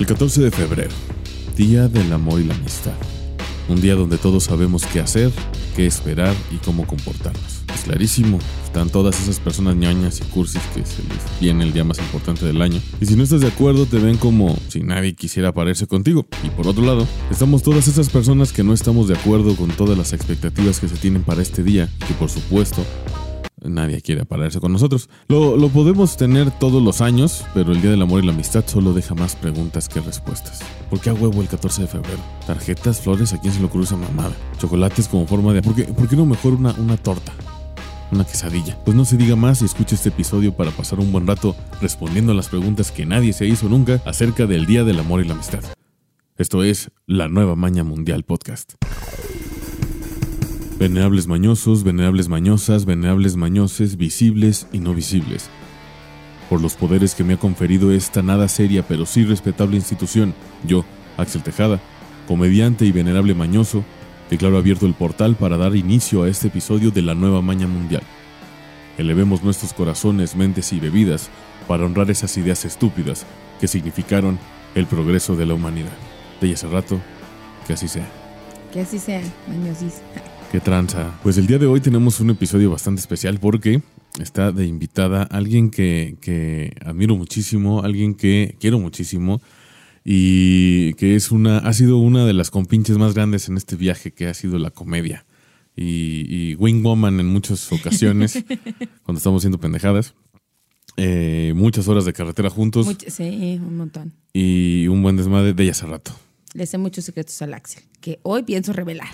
[0.00, 0.94] El 14 de febrero,
[1.58, 2.94] Día del Amor y la Amistad.
[3.68, 5.30] Un día donde todos sabemos qué hacer,
[5.76, 7.64] qué esperar y cómo comportarnos.
[7.74, 11.84] Es clarísimo, están todas esas personas ñoñas y cursis que se les viene el día
[11.84, 12.80] más importante del año.
[12.98, 16.26] Y si no estás de acuerdo, te ven como si nadie quisiera parecerse contigo.
[16.42, 19.98] Y por otro lado, estamos todas esas personas que no estamos de acuerdo con todas
[19.98, 22.86] las expectativas que se tienen para este día, que por supuesto
[23.62, 25.08] nadie quiere pararse con nosotros.
[25.28, 28.64] Lo, lo, podemos tener todos los años, pero el Día del Amor y la Amistad
[28.66, 30.60] solo deja más preguntas que respuestas.
[30.88, 32.18] ¿Por qué a huevo el 14 de febrero?
[32.46, 33.32] ¿Tarjetas, flores?
[33.32, 34.32] ¿A quién se lo cruza mamada?
[34.58, 35.62] ¿Chocolates como forma de...
[35.62, 37.32] ¿Por qué, por qué no mejor una, una torta?
[38.12, 38.76] Una quesadilla.
[38.84, 42.32] Pues no se diga más y escuche este episodio para pasar un buen rato respondiendo
[42.32, 45.34] a las preguntas que nadie se hizo nunca acerca del Día del Amor y la
[45.34, 45.62] Amistad.
[46.36, 48.74] Esto es La Nueva Maña Mundial Podcast.
[50.80, 55.50] Venerables mañosos, venerables mañosas, venerables mañoses, visibles y no visibles.
[56.48, 60.32] Por los poderes que me ha conferido esta nada seria pero sí respetable institución,
[60.66, 60.86] yo,
[61.18, 61.82] Axel Tejada,
[62.26, 63.84] comediante y venerable mañoso,
[64.30, 68.02] declaro abierto el portal para dar inicio a este episodio de la nueva maña mundial.
[68.96, 71.28] Elevemos nuestros corazones, mentes y bebidas
[71.68, 73.26] para honrar esas ideas estúpidas
[73.60, 74.38] que significaron
[74.74, 75.92] el progreso de la humanidad.
[76.40, 76.98] De hace rato,
[77.66, 78.08] que así sea.
[78.72, 80.00] Que así sea, mañosis.
[80.50, 81.16] Qué tranza.
[81.22, 83.82] Pues el día de hoy tenemos un episodio bastante especial porque
[84.18, 89.40] está de invitada alguien que, que admiro muchísimo, alguien que quiero muchísimo
[90.04, 94.10] y que es una, ha sido una de las compinches más grandes en este viaje
[94.10, 95.24] que ha sido la comedia.
[95.76, 98.44] Y, y Wing Woman en muchas ocasiones,
[99.04, 100.14] cuando estamos haciendo pendejadas.
[100.96, 102.88] Eh, muchas horas de carretera juntos.
[103.06, 104.14] Sí, un montón.
[104.32, 106.10] Y un buen desmadre de ella hace rato.
[106.52, 109.06] Le sé muchos secretos al Axel, que hoy pienso revelar.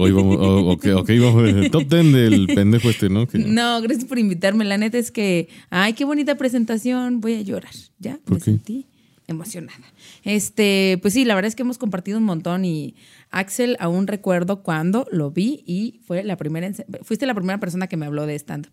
[0.00, 3.26] Hoy vamos, oh, ok, ok, vamos el top 10 del pendejo este, ¿no?
[3.26, 4.64] Que- No, gracias por invitarme.
[4.64, 7.20] La neta es que, ay, qué bonita presentación.
[7.20, 7.72] Voy a llorar.
[7.98, 8.44] Ya, ¿Por me qué?
[8.44, 8.86] sentí
[9.26, 9.92] emocionada.
[10.22, 12.94] Este, pues sí, la verdad es que hemos compartido un montón y
[13.30, 16.70] Axel aún recuerdo cuando lo vi y fue la primera,
[17.02, 18.72] fuiste la primera persona que me habló de stand-up.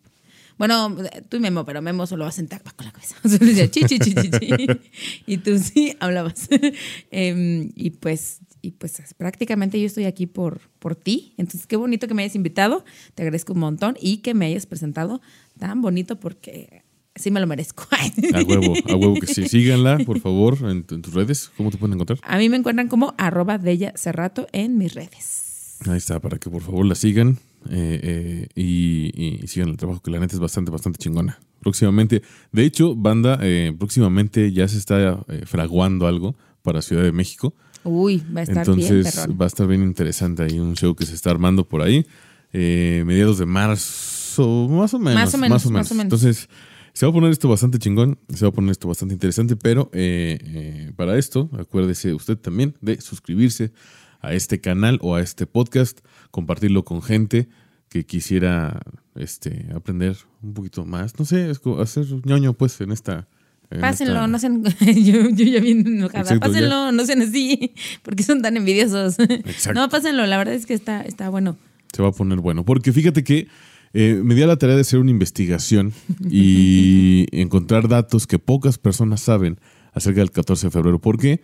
[0.58, 0.96] Bueno,
[1.30, 3.16] tú y Memo, pero Memo solo va a sentar con la cabeza.
[3.24, 4.68] O sea, le decía, chi, chi, chi, chi, chi.
[5.28, 6.48] Y tú sí hablabas.
[7.12, 11.34] Em, y pues, y pues prácticamente yo estoy aquí por, por ti.
[11.38, 12.84] Entonces, qué bonito que me hayas invitado.
[13.16, 15.22] Te agradezco un montón y que me hayas presentado
[15.60, 16.84] tan bonito porque
[17.16, 17.88] sí me lo merezco.
[18.34, 19.48] A huevo, a huevo que sí.
[19.48, 21.52] Síganla, por favor, en, tu- en tus redes.
[21.58, 22.20] ¿Cómo te pueden encontrar?
[22.24, 25.78] A mí me encuentran como arroba de ella Cerrato en mis redes.
[25.88, 27.38] Ahí está, para que por favor la sigan
[27.70, 31.40] eh, eh, y, y sigan el trabajo, que la neta es bastante, bastante chingona.
[31.62, 32.22] Próximamente,
[32.52, 37.54] de hecho, banda, eh, próximamente ya se está eh, fraguando algo para Ciudad de México.
[37.84, 39.38] Uy, va a estar bien, Entonces perrón.
[39.40, 42.06] va a estar bien interesante ahí un show que se está armando por ahí.
[42.54, 45.16] eh, mediados de marzo, más o menos.
[45.22, 46.06] Más o menos, más o menos.
[46.06, 46.50] Entonces,
[46.94, 49.90] se va a poner esto bastante chingón, se va a poner esto bastante interesante, pero
[49.94, 53.72] eh, para esto, acuérdese usted también de suscribirse
[54.22, 56.00] a este canal o a este podcast,
[56.32, 57.48] compartirlo con gente
[57.90, 58.82] que quisiera
[59.16, 61.18] este, aprender un poquito más.
[61.20, 63.28] No sé, es como hacer ñoño, pues, en esta.
[63.70, 64.64] en Pásenlo, esta- no sean.
[65.04, 66.22] yo, yo ya bien enojada.
[66.22, 67.74] Exacto, pásenlo, no sean así,
[68.04, 69.18] porque son tan envidiosos.
[69.20, 69.80] Exacto.
[69.80, 71.58] No, pásenlo, la verdad es que está, está bueno.
[71.94, 72.66] Se va a poner bueno.
[72.66, 73.48] Porque fíjate que
[73.94, 75.94] eh, me di a la tarea de hacer una investigación
[76.30, 79.58] y encontrar datos que pocas personas saben
[79.94, 81.00] acerca del 14 de febrero.
[81.00, 81.40] ¿Por qué?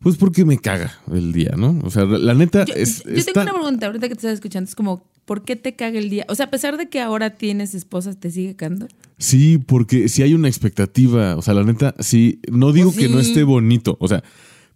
[0.00, 1.78] Pues porque me caga el día, ¿no?
[1.82, 3.02] O sea, la neta Yo, es.
[3.04, 4.68] yo está- tengo una pregunta ahorita que te estás escuchando.
[4.68, 6.26] Es como, ¿por qué te caga el día?
[6.28, 8.86] O sea, a pesar de que ahora tienes esposa, ¿te sigue cagando?
[9.16, 11.36] Sí, porque si hay una expectativa.
[11.36, 12.40] O sea, la neta, sí.
[12.50, 13.96] No digo Pues que no esté bonito.
[13.98, 14.22] O sea,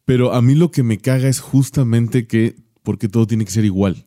[0.07, 2.57] pero a mí lo que me caga es justamente que.
[2.83, 4.07] Porque todo tiene que ser igual.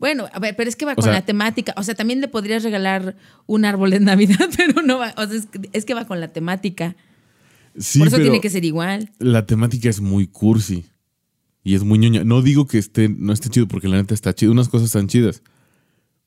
[0.00, 1.74] Bueno, a ver, pero es que va O con sea- la temática.
[1.76, 5.14] O sea, también le podrías regalar un árbol de Navidad, pero no va.
[5.16, 6.96] O sea, es que, es que va con la temática.
[7.78, 9.10] Sí, Por eso tiene que ser igual.
[9.18, 10.84] la temática es muy cursi.
[11.64, 12.24] Y es muy ñoña.
[12.24, 14.52] No digo que esté, no esté chido, porque la neta está chido.
[14.52, 15.42] Unas cosas están chidas.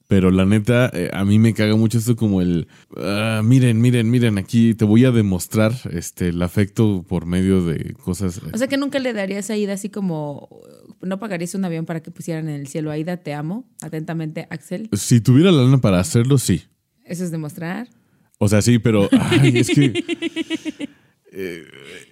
[0.08, 2.68] Pero la neta, eh, a mí me caga mucho esto como el...
[2.98, 7.94] "Ah, miren, miren, miren, aquí te voy a demostrar este, el afecto por medio de
[7.94, 8.38] cosas...
[8.38, 10.50] eh, O sea, que nunca le darías a Aida así como.
[11.02, 12.92] No pagarías un avión para que pusieran en el cielo.
[12.92, 13.66] Aida, te amo.
[13.82, 14.90] Atentamente, Axel.
[14.94, 16.64] si tuviera la lana para hacerlo, sí.
[17.06, 17.88] Eso es demostrar.
[18.38, 19.08] O sea, sí, pero...
[19.12, 19.94] Ay, es que...
[21.32, 21.64] eh,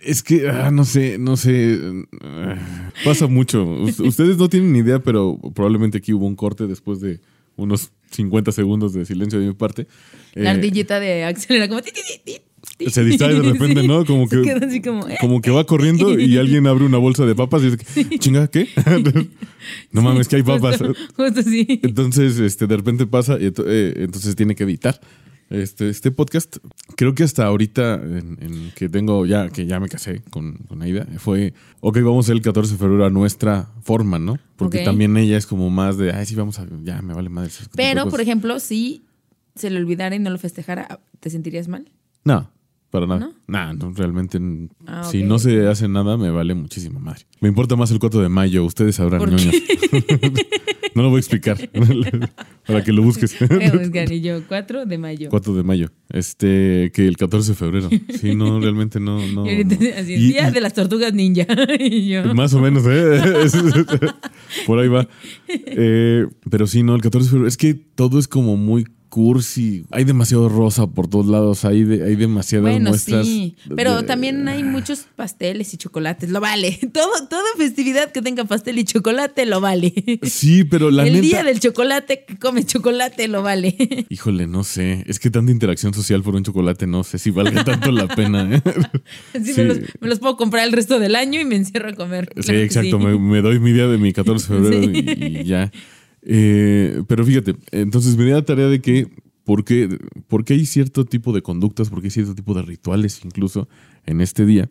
[0.04, 1.80] es que, ah, no sé, no sé.
[2.22, 3.64] ah, Pasa mucho.
[3.66, 7.20] Us- Ustedes no tienen ni idea, pero probablemente aquí hubo un corte después de
[7.56, 9.88] unos 50 segundos de silencio de mi parte.
[10.34, 11.82] La Eh, ardillita de Axel era como.
[11.82, 13.88] se distrae de repente, Sí.
[13.88, 14.06] ¿no?
[14.06, 15.08] Como que, queda así como.
[15.08, 15.18] ¿eh?
[15.20, 18.70] como que va corriendo y alguien abre una bolsa de papas y dice, chinga, ¿qué?
[19.92, 20.78] no mames, que hay papas.
[20.78, 20.94] Justo.
[21.84, 25.00] Entonces, este, de repente pasa y ento- eh, entonces tiene que editar.
[25.50, 26.58] Este, este podcast.
[26.96, 30.82] Creo que hasta ahorita, en, en que tengo ya, que ya me casé con, con
[30.82, 34.38] Aida, fue, ok, vamos el 14 de febrero a nuestra forma, ¿no?
[34.56, 37.52] Porque también ella es como más de, ay, sí, vamos a, ya, me vale madre.
[37.76, 38.12] Pero, cosas".
[38.12, 39.06] por ejemplo, si
[39.56, 41.90] se le olvidara y no lo festejara, ¿te sentirías mal?
[42.24, 42.52] No,
[42.90, 43.20] para nada.
[43.20, 43.34] ¿No?
[43.48, 44.40] Nah, no, realmente,
[44.86, 47.26] Ah, si no se hace nada, me vale muchísima madre.
[47.40, 49.30] Me importa más el 4 de mayo, ustedes sabrán, ¿Por.
[50.96, 51.58] no lo voy a explicar,
[52.68, 53.36] para que lo busques.
[53.74, 55.30] Buscar, y yo, 4 de mayo.
[55.30, 57.90] 4 de mayo, este, que el 14 de febrero.
[58.20, 59.20] Sí, no, realmente no.
[59.28, 59.90] no Y ahorita, no.
[60.00, 61.46] así, Y- día de las tortugas ninja.
[61.80, 63.22] y yo, Más o menos, ¿eh?
[64.66, 65.08] Por ahí va.
[65.48, 67.48] Eh, pero sí, no, el 14 de febrero.
[67.48, 69.86] Es que todo es como muy cursi.
[69.92, 71.66] Hay demasiado rosa por todos lados.
[71.66, 73.26] Hay, de- hay demasiadas Bueno, muestras.
[73.26, 76.80] sí, pero de- también hay muchos pasteles y chocolates, lo vale.
[76.94, 79.94] Todo, toda festividad que tenga pastel y chocolate lo vale.
[80.24, 81.22] Sí, pero la El neta.
[81.24, 83.76] día del chocolate que comes chocolate lo vale.
[84.10, 85.04] Híjole, no sé.
[85.08, 88.48] Es que tanta interacción social por un chocolate, no sé si valga tanto la pena.
[88.56, 88.62] ¿eh?
[89.44, 89.54] Sí.
[89.58, 92.30] Me, los, me los puedo comprar el resto del año y me encierro a comer.
[92.38, 93.00] Sí, Claro exacto.
[93.00, 93.06] sí.
[93.06, 94.92] Me, me doy mi día de mi 14 de febrero
[95.42, 95.72] y ya.
[96.22, 99.08] Eh, pero fíjate, entonces me di la tarea de que,
[99.44, 102.62] ¿por qué, por qué hay cierto tipo de conductas, por qué hay cierto tipo de
[102.62, 103.68] rituales incluso
[104.06, 104.70] en este día?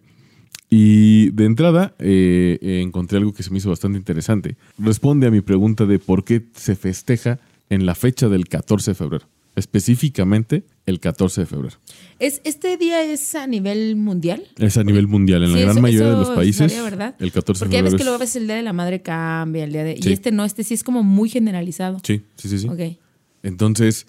[0.70, 4.56] Y de entrada eh, encontré algo que se me hizo bastante interesante.
[4.78, 7.38] Responde a mi pregunta de por qué se festeja
[7.70, 9.26] en la fecha del 14 de febrero.
[9.58, 11.76] Específicamente el 14 de febrero.
[12.18, 14.46] ¿Es, ¿Este día es a nivel mundial?
[14.56, 15.42] Es a nivel mundial.
[15.44, 17.14] En la gran eso- mayoría de los países, sabía, ¿verdad?
[17.18, 18.62] el 14 de Porque ya ves febrero que luego a es- veces el día de
[18.62, 19.96] la madre cambia, el día de...
[20.00, 20.08] Sí.
[20.08, 21.98] Y este no, este sí es como muy generalizado.
[22.04, 22.58] Sí, sí, sí.
[22.60, 22.68] sí.
[22.68, 22.96] Ok.
[23.42, 24.06] Entonces,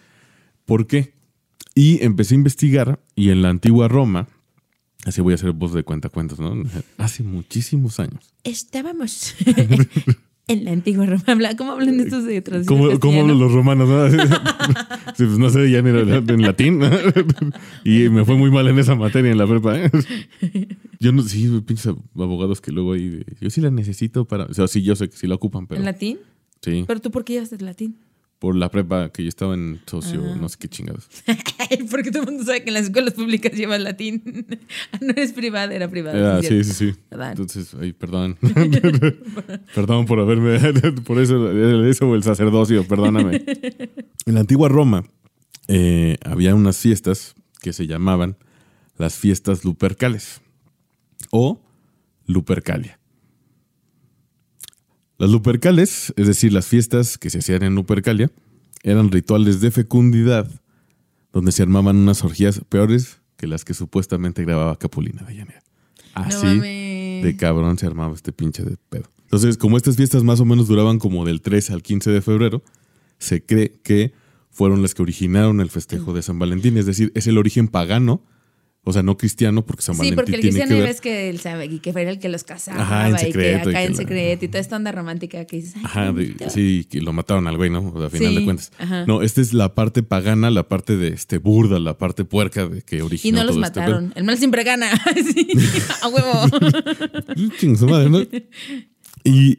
[0.66, 1.14] ¿por qué?
[1.76, 4.28] Y empecé a investigar y en la antigua Roma,
[5.06, 6.54] así voy a hacer voz de cuentacuentos, ¿no?
[6.98, 8.34] Hace muchísimos años.
[8.44, 9.36] Estábamos
[10.50, 11.24] en la antigua Roma.
[11.28, 13.88] Habla- ¿Cómo hablan estos de tradición ¿Cómo, cómo hablan los romanos?
[13.90, 14.08] No?
[15.16, 16.82] Sí, pues no sé, ya ni en latín.
[17.84, 19.78] y me fue muy mal en esa materia en la prepa.
[19.78, 19.90] ¿eh?
[21.00, 24.68] Yo no, sí, pinches abogados que luego ahí, yo sí la necesito para, o sea,
[24.68, 26.20] sí, yo sé que sí la ocupan, pero ¿En latín?
[26.62, 27.96] sí, ¿Pero tú por qué llevas el latín?
[28.40, 30.38] Por la prepa que yo estaba en socio, Ah.
[30.40, 31.08] no sé qué chingados.
[31.92, 34.48] Porque todo el mundo sabe que en las escuelas públicas llevas latín.
[35.02, 36.38] no eres privada, era privada.
[36.38, 36.74] Ah, sí, sí, cierto.
[36.74, 37.00] sí, sí.
[37.12, 38.38] Entonces, ay, perdón.
[39.76, 40.58] perdón por haberme.
[41.04, 41.52] por eso,
[41.86, 43.44] eso o el sacerdocio, perdóname.
[44.26, 45.04] En la antigua Roma
[45.68, 48.38] eh, había unas fiestas que se llamaban
[48.98, 50.42] las fiestas lupercales
[51.32, 51.60] o
[52.26, 52.99] lupercalia.
[55.20, 58.32] Las lupercales, es decir, las fiestas que se hacían en Lupercalia,
[58.84, 60.50] eran rituales de fecundidad
[61.34, 65.62] donde se armaban unas orgías peores que las que supuestamente grababa Capulina de Llanera.
[66.14, 69.12] Así de cabrón se armaba este pinche de pedo.
[69.24, 72.64] Entonces, como estas fiestas más o menos duraban como del 3 al 15 de febrero,
[73.18, 74.14] se cree que
[74.50, 76.78] fueron las que originaron el festejo de San Valentín.
[76.78, 78.24] Es decir, es el origen pagano,
[78.86, 80.90] o sea, no cristiano, porque San Sí, Valentín porque el tiene cristiano que ver.
[80.90, 83.26] ves que él sabe y que era el que los casaba Ajá, en y que
[83.26, 85.82] secreto, y acá que en la- secreto y toda esta onda romántica que dices, ay,
[85.84, 87.92] Ajá, de- sí, que lo mataron al güey, ¿no?
[87.94, 88.72] O sea, a final Sí, de cuentas.
[88.80, 89.06] ajá.
[89.06, 92.82] No, esta es la parte pagana, la parte de este burda, la parte puerca de
[92.82, 94.14] que Y originó no los este mataron.
[94.16, 94.90] El mal siempre gana.
[95.16, 95.48] Sí,
[96.02, 97.52] a huevo.
[97.60, 98.20] Ching su madre, ¿no?
[99.26, 99.58] Y,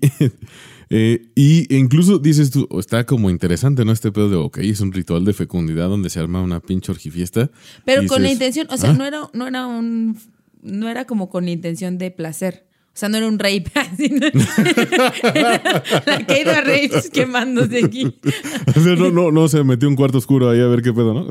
[0.91, 3.93] eh, y incluso dices tú, está como interesante, ¿no?
[3.93, 7.49] Este pedo de, ok, es un ritual de fecundidad donde se arma una pinche orgifiesta.
[7.85, 8.95] Pero con la intención, o sea, "Ah".
[8.95, 10.19] no era, no era un,
[10.63, 12.67] no era como con la intención de placer.
[12.93, 13.71] O sea, no era un rape.
[13.77, 14.27] así, ¿no?
[16.07, 18.13] la Keira Rapes quemándose aquí.
[18.77, 21.15] O sea, no, no, no, se metió un cuarto oscuro ahí a ver qué pedo,
[21.15, 21.27] ¿no?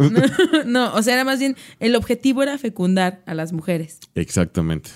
[0.65, 3.99] No, o sea, era más bien, el objetivo era fecundar a las mujeres.
[4.15, 4.89] Exactamente.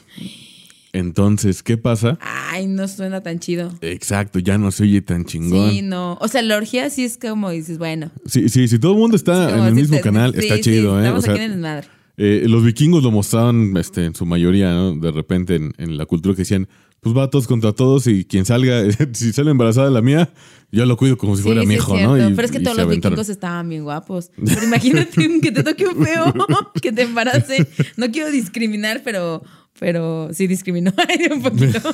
[0.94, 2.20] Entonces, ¿qué pasa?
[2.22, 3.74] Ay, no suena tan chido.
[3.82, 5.72] Exacto, ya no se oye tan chingón.
[5.72, 6.18] Sí, no.
[6.22, 8.12] O sea, la orgía sí es como dices, bueno.
[8.26, 10.40] Sí, sí, si todo el mundo está es en el si mismo te- canal, sí,
[10.42, 11.02] está sí, chido, ¿eh?
[11.02, 11.88] O Estamos sea, aquí en el desmadre.
[12.18, 14.96] eh, los vikingos lo mostraban este, en su mayoría, ¿no?
[14.96, 16.68] De repente en, en la cultura que decían,
[17.00, 18.84] pues va todos contra todos y quien salga,
[19.14, 20.30] si sale embarazada la mía,
[20.72, 21.98] yo lo cuido como si fuera sí mi hijo.
[22.00, 22.18] ¿no?
[22.18, 23.16] Y- Pero es que todos los aventaron.
[23.16, 24.30] vikingos estaban bien guapos.
[24.46, 26.34] Pero imagínate que te toque un feo
[26.82, 27.68] que te embarace.
[27.98, 29.44] No quiero discriminar, pero,
[29.80, 30.92] pero sí discriminó
[31.34, 31.80] un poquito.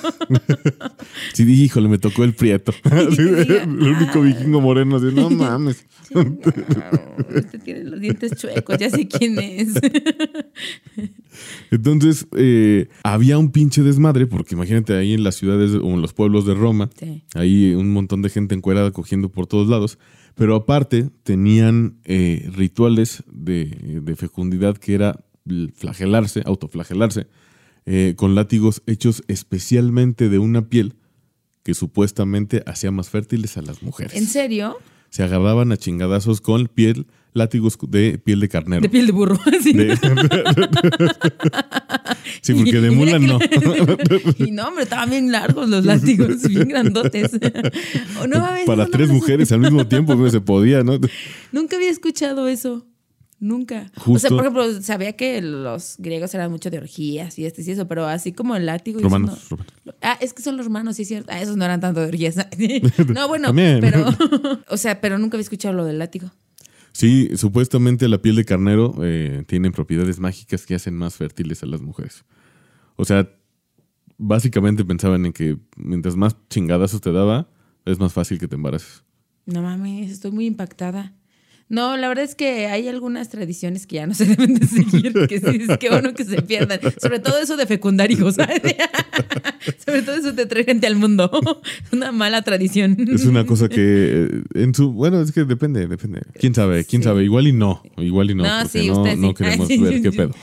[1.34, 2.74] Sí, híjole, me tocó el prieto.
[2.92, 5.86] El único vikingo moreno, así, no mames.
[7.34, 9.74] Este tiene los dientes chuecos, ya sé quién es.
[11.72, 16.14] Entonces, eh, había un pinche desmadre, porque imagínate ahí en las ciudades o en los
[16.14, 17.24] pueblos de Roma, Sí.
[17.36, 19.98] ahí un montón de gente encuerada cogiendo por todos lados,
[20.36, 23.66] pero aparte tenían eh, rituales de,
[24.04, 25.24] de fecundidad que era
[25.76, 27.28] flagelarse, autoflagelarse,
[27.92, 30.94] eh, con látigos hechos especialmente de una piel
[31.64, 34.14] que supuestamente hacía más fértiles a las mujeres.
[34.16, 34.78] ¿En serio?
[35.10, 38.84] se agarraban a chingadazos con piel, látigos de piel de carnero.
[38.84, 39.40] De piel de burro.
[39.64, 39.98] Sí, De-
[42.42, 43.40] sí, porque de mula no.
[43.40, 47.32] que- y no, hombre, estaban bien largos los látigos, bien grandotes.
[48.22, 51.00] Oh, no Para tres mujeres al mismo tiempo güey, se podía, ¿no?
[51.52, 52.86] Nunca había escuchado eso.
[53.42, 53.90] Nunca.
[53.98, 54.20] O Justo.
[54.28, 57.88] sea, por ejemplo, sabía que los griegos eran mucho de orgías y este y eso,
[57.88, 59.00] pero así como el látigo.
[59.00, 59.96] y Romanos, no-.
[60.02, 61.32] Ah, es que son los romanos, sí es cierto.
[61.32, 62.36] Ah, esos no eran tanto de orgías.
[63.14, 63.80] no, bueno, También.
[63.80, 64.06] pero.
[64.70, 66.30] O sea, pero nunca había escuchado lo del látigo.
[66.92, 71.66] Sí, supuestamente la piel de carnero eh, tiene propiedades mágicas que hacen más fértiles a
[71.66, 72.26] las mujeres.
[72.98, 73.30] O sea,
[74.18, 77.50] básicamente pensaban en que mientras más chingadazos te daba,
[77.86, 79.04] es más fácil que te embaraces.
[79.46, 81.14] No mames, estoy muy impactada.
[81.70, 85.14] No, la verdad es que hay algunas tradiciones que ya no se deben de seguir,
[85.28, 86.80] que sí, es que bueno que se pierdan.
[87.00, 88.36] Sobre todo eso de fecundar hijos.
[89.86, 91.30] Sobre todo eso de traer gente al mundo.
[91.86, 92.98] Es una mala tradición.
[93.12, 94.92] Es una cosa que en su...
[94.92, 96.22] Bueno, es que depende, depende.
[96.40, 96.86] ¿Quién sabe?
[96.86, 97.06] ¿Quién Sí.
[97.08, 97.24] sabe?
[97.24, 97.82] Igual y no.
[97.98, 98.44] Igual y no.
[98.44, 100.34] No, sí, no, no queremos Ay, sí, ver qué pedo.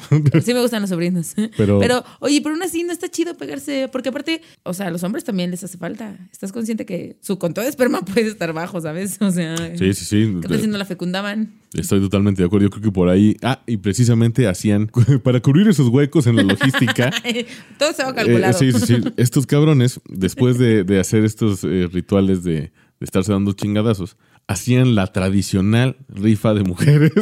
[0.42, 1.35] Sí me gustan los sobrinos.
[1.56, 4.90] Pero- Pero, oye, pero aún así no está chido pegarse, porque aparte, o sea, a
[4.90, 6.16] los hombres también les hace falta.
[6.32, 9.16] Estás consciente que su conteo de esperma puede estar bajo, ¿sabes?
[9.20, 10.37] O sea, Sí, sí, sí.
[10.42, 11.50] ¿qué tal si no la fecundaban?
[11.80, 12.64] Estoy totalmente de acuerdo.
[12.66, 13.37] Yo creo que por ahí...
[13.42, 14.90] Ah, y precisamente hacían...
[15.23, 17.11] Para cubrir esos huecos en la logística...
[17.78, 18.59] Todo estaba Eh, calculado.
[18.59, 18.97] sí, sí, sí.
[19.16, 24.16] Estos cabrones, después de, de hacer estos eh, rituales de, de estarse dando chingadazos,
[24.49, 27.12] hacían la tradicional rifa de mujeres.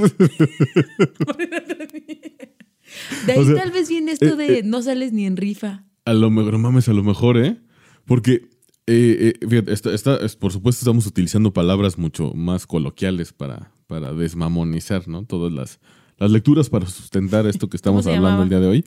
[3.27, 5.37] De ahí o sea, tal vez viene esto eh, de eh, no sales ni en
[5.37, 5.85] rifa.
[6.05, 7.57] a lo mejor, no mames, a lo mejor, ¿eh?
[8.05, 8.49] Porque,
[8.87, 13.73] eh, eh, fíjate, esta- esta- es- por supuesto estamos utilizando palabras mucho más coloquiales para,
[13.87, 15.25] para desmamonizar, ¿no?
[15.25, 15.81] Todas las,
[16.19, 18.43] las lecturas para sustentar esto que estamos hablando llamaba?
[18.45, 18.85] el día de hoy.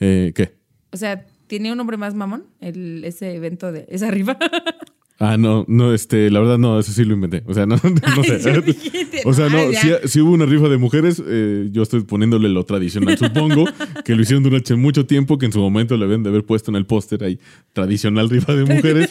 [0.00, 0.54] Eh, ¿Qué?
[0.92, 4.38] O sea, ¿tenía un nombre más mamón el, ese evento de esa rifa?
[5.18, 7.42] Ah, no, no, este, la verdad no, eso sí lo inventé.
[7.46, 7.76] O sea, no,
[8.16, 8.40] no sé.
[8.50, 8.76] Ay,
[9.24, 12.64] O sea, no, si, si hubo una rifa de mujeres, eh, yo estoy poniéndole lo
[12.64, 13.16] tradicional.
[13.18, 13.64] Supongo
[14.04, 16.70] que lo hicieron durante mucho tiempo, que en su momento le deben de haber puesto
[16.70, 17.38] en el póster ahí,
[17.72, 19.10] tradicional rifa de mujeres,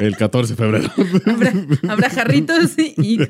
[0.00, 0.90] el 14 de febrero.
[1.24, 1.52] Habrá,
[1.88, 3.22] habrá jarritos y,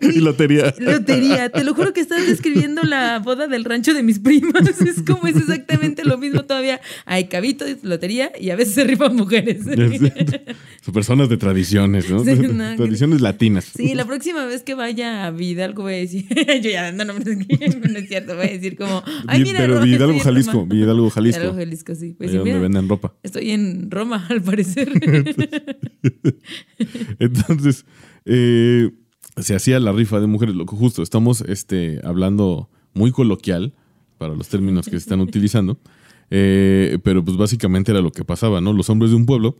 [0.00, 0.72] y lotería.
[0.78, 1.48] lotería.
[1.48, 4.68] Te lo juro que estás describiendo la boda del rancho de mis primas.
[4.80, 6.80] Es como es exactamente lo mismo todavía.
[7.06, 9.64] Hay cabitos, lotería y a veces se rifan mujeres.
[10.82, 12.24] Son personas de tradiciones, ¿no?
[12.24, 13.72] Sí, no, tradiciones latinas.
[13.74, 16.26] Sí, la próxima vez que vaya a Vidalgo voy a decir,
[16.62, 17.58] yo ya nombres aquí,
[17.90, 20.52] no es cierto, voy a decir como, ay, mira, pero Vidalgo, Jalisco.
[20.52, 20.72] Roma".
[20.72, 21.40] Vidalgo, Jalisco.
[21.40, 22.14] Vidalgo, Jalisco, sí.
[22.16, 23.12] Pues sí, donde mira, venden ropa.
[23.24, 24.88] estoy en Roma, al parecer.
[27.18, 27.84] Entonces,
[28.24, 28.90] eh,
[29.36, 30.54] se hacía la rifa de mujeres.
[30.54, 33.74] Lo que justo estamos este, hablando muy coloquial
[34.18, 35.78] para los términos que se están utilizando.
[36.30, 38.72] Eh, pero pues básicamente era lo que pasaba, ¿no?
[38.72, 39.56] Los hombres de un pueblo,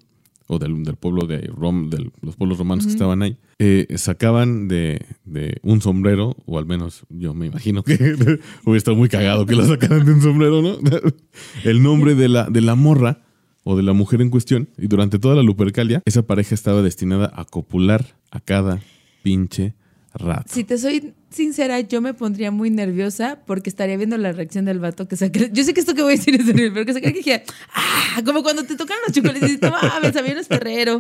[0.51, 4.67] o del, del pueblo de Rom, de los pueblos romanos que estaban ahí, eh, sacaban
[4.67, 7.95] de, de un sombrero, o al menos yo me imagino que
[8.65, 10.77] hubiera estado muy cagado que lo sacaran de un sombrero, ¿no?
[11.65, 13.23] El nombre de la, de la morra
[13.63, 17.31] o de la mujer en cuestión, y durante toda la Lupercalia, esa pareja estaba destinada
[17.33, 18.81] a copular a cada
[19.23, 19.75] pinche
[20.15, 20.53] rato.
[20.53, 24.79] si te soy sincera, yo me pondría muy nerviosa porque estaría viendo la reacción del
[24.81, 25.51] vato que se cree.
[25.53, 27.19] Yo sé que esto que voy a decir es serio, pero que se cree que
[27.19, 30.41] dije, ah, como cuando te tocan los chocolates y dices, no mames, a mí no
[30.41, 30.99] es perrero.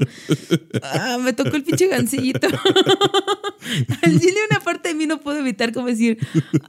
[0.83, 2.47] Ah, me tocó el pinche gancito.
[4.03, 6.19] Al chile una parte de mí no puedo evitar como decir,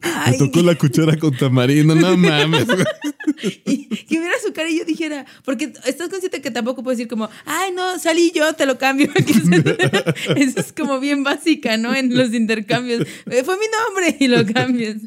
[0.02, 2.66] ay, Me tocó la cuchara con tamarindo, no mames.
[3.66, 7.08] y que viera su cara y yo dijera, porque estás consciente que tampoco puedo decir
[7.08, 9.10] como, ay, no, salí yo, te lo cambio.
[10.36, 11.94] Eso es como bien básica, ¿no?
[11.94, 13.02] En los intercambios.
[13.30, 14.98] Eh, Fue mi nombre y lo cambias.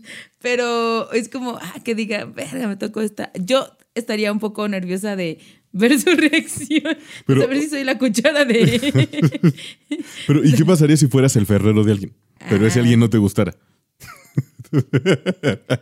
[0.41, 3.31] Pero es como, ah, que diga, verga, me tocó esta.
[3.41, 5.39] Yo estaría un poco nerviosa de
[5.73, 6.97] ver su reacción.
[7.27, 9.55] Pero- saber si soy la cuchara de...
[10.27, 12.13] Pero, ¿y qué pasaría si fueras el ferrero de alguien?
[12.49, 12.83] Pero ese Ah.
[12.83, 13.55] alguien no te gustara.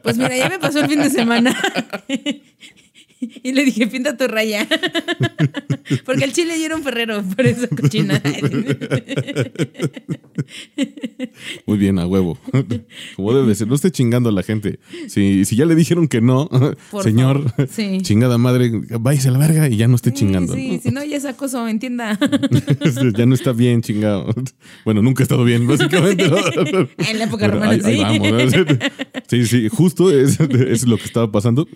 [0.03, 1.57] Pues mira, ya me pasó el fin de semana.
[3.45, 4.67] Y le dije, pinta tu raya.
[6.05, 8.21] Porque el chile era un ferrero, por eso cochina.
[11.67, 12.39] Muy bien, a huevo.
[13.17, 13.69] Como debe de ser.
[13.69, 14.79] No esté chingando a la gente.
[15.09, 16.49] Si, si ya le dijeron que no,
[16.91, 17.53] Por señor.
[17.71, 17.99] Sí.
[18.03, 20.55] chingada madre, váyase a la verga y ya no esté chingando.
[20.55, 20.81] Sí, ¿no?
[20.83, 22.19] si no, ya es acoso, entienda.
[23.17, 24.35] ya no está bien chingado.
[24.85, 26.25] Bueno, nunca ha estado bien, básicamente.
[26.25, 28.19] En la época Pero romana, ahí- ahí sí.
[28.21, 28.77] vamos, ¿no?
[29.29, 31.67] Sí, sí, justo es, es lo que estaba pasando.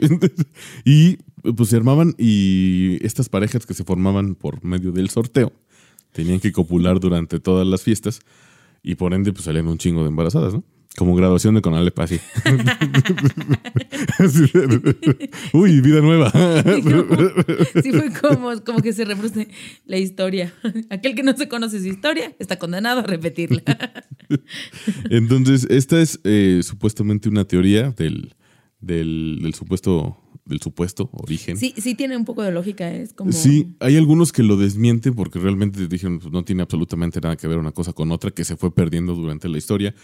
[0.84, 1.18] Y
[1.54, 5.52] pues se armaban y estas parejas que se formaban por medio del sorteo
[6.12, 8.20] tenían que copular durante todas las fiestas
[8.82, 10.64] y por ende pues salían un chingo de embarazadas, ¿no?
[10.96, 12.18] Como graduación de Conalep, así.
[15.52, 16.32] Uy, vida nueva.
[17.82, 19.48] sí, fue como, como que se reproduce
[19.84, 20.54] la historia.
[20.88, 23.62] Aquel que no se conoce su historia está condenado a repetirla.
[25.10, 28.34] Entonces, esta es eh, supuestamente una teoría del,
[28.80, 31.56] del, del supuesto del supuesto origen.
[31.58, 33.32] Sí, sí tiene un poco de lógica, es como...
[33.32, 37.46] Sí, hay algunos que lo desmienten porque realmente dijeron pues, no tiene absolutamente nada que
[37.48, 39.94] ver una cosa con otra, que se fue perdiendo durante la historia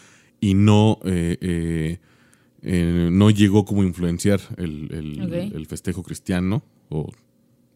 [0.41, 1.99] y no, eh, eh,
[2.63, 7.11] eh, no llegó como a influenciar el, el- el festejo cristiano o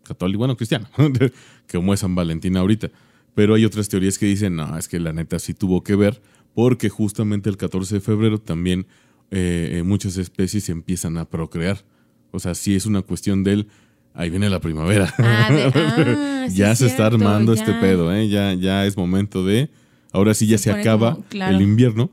[0.02, 0.88] católico, bueno, cristiano,
[1.72, 2.90] como es San Valentín ahorita.
[3.34, 6.22] Pero hay otras teorías que dicen, no, es que la neta sí tuvo que ver
[6.54, 8.86] porque justamente el 14 de febrero también
[9.30, 11.84] eh, eh, muchas especies empiezan a procrear.
[12.32, 13.66] O sea, sí es una cuestión del,
[14.14, 15.12] ahí viene la primavera.
[15.18, 17.60] Ah, de- ah, sí ya es se está armando ya.
[17.62, 18.28] este pedo, ¿eh?
[18.28, 19.70] Ya, ya es momento de.
[20.12, 21.56] Ahora sí ya Se acaba como- claro.
[21.56, 22.10] el invierno.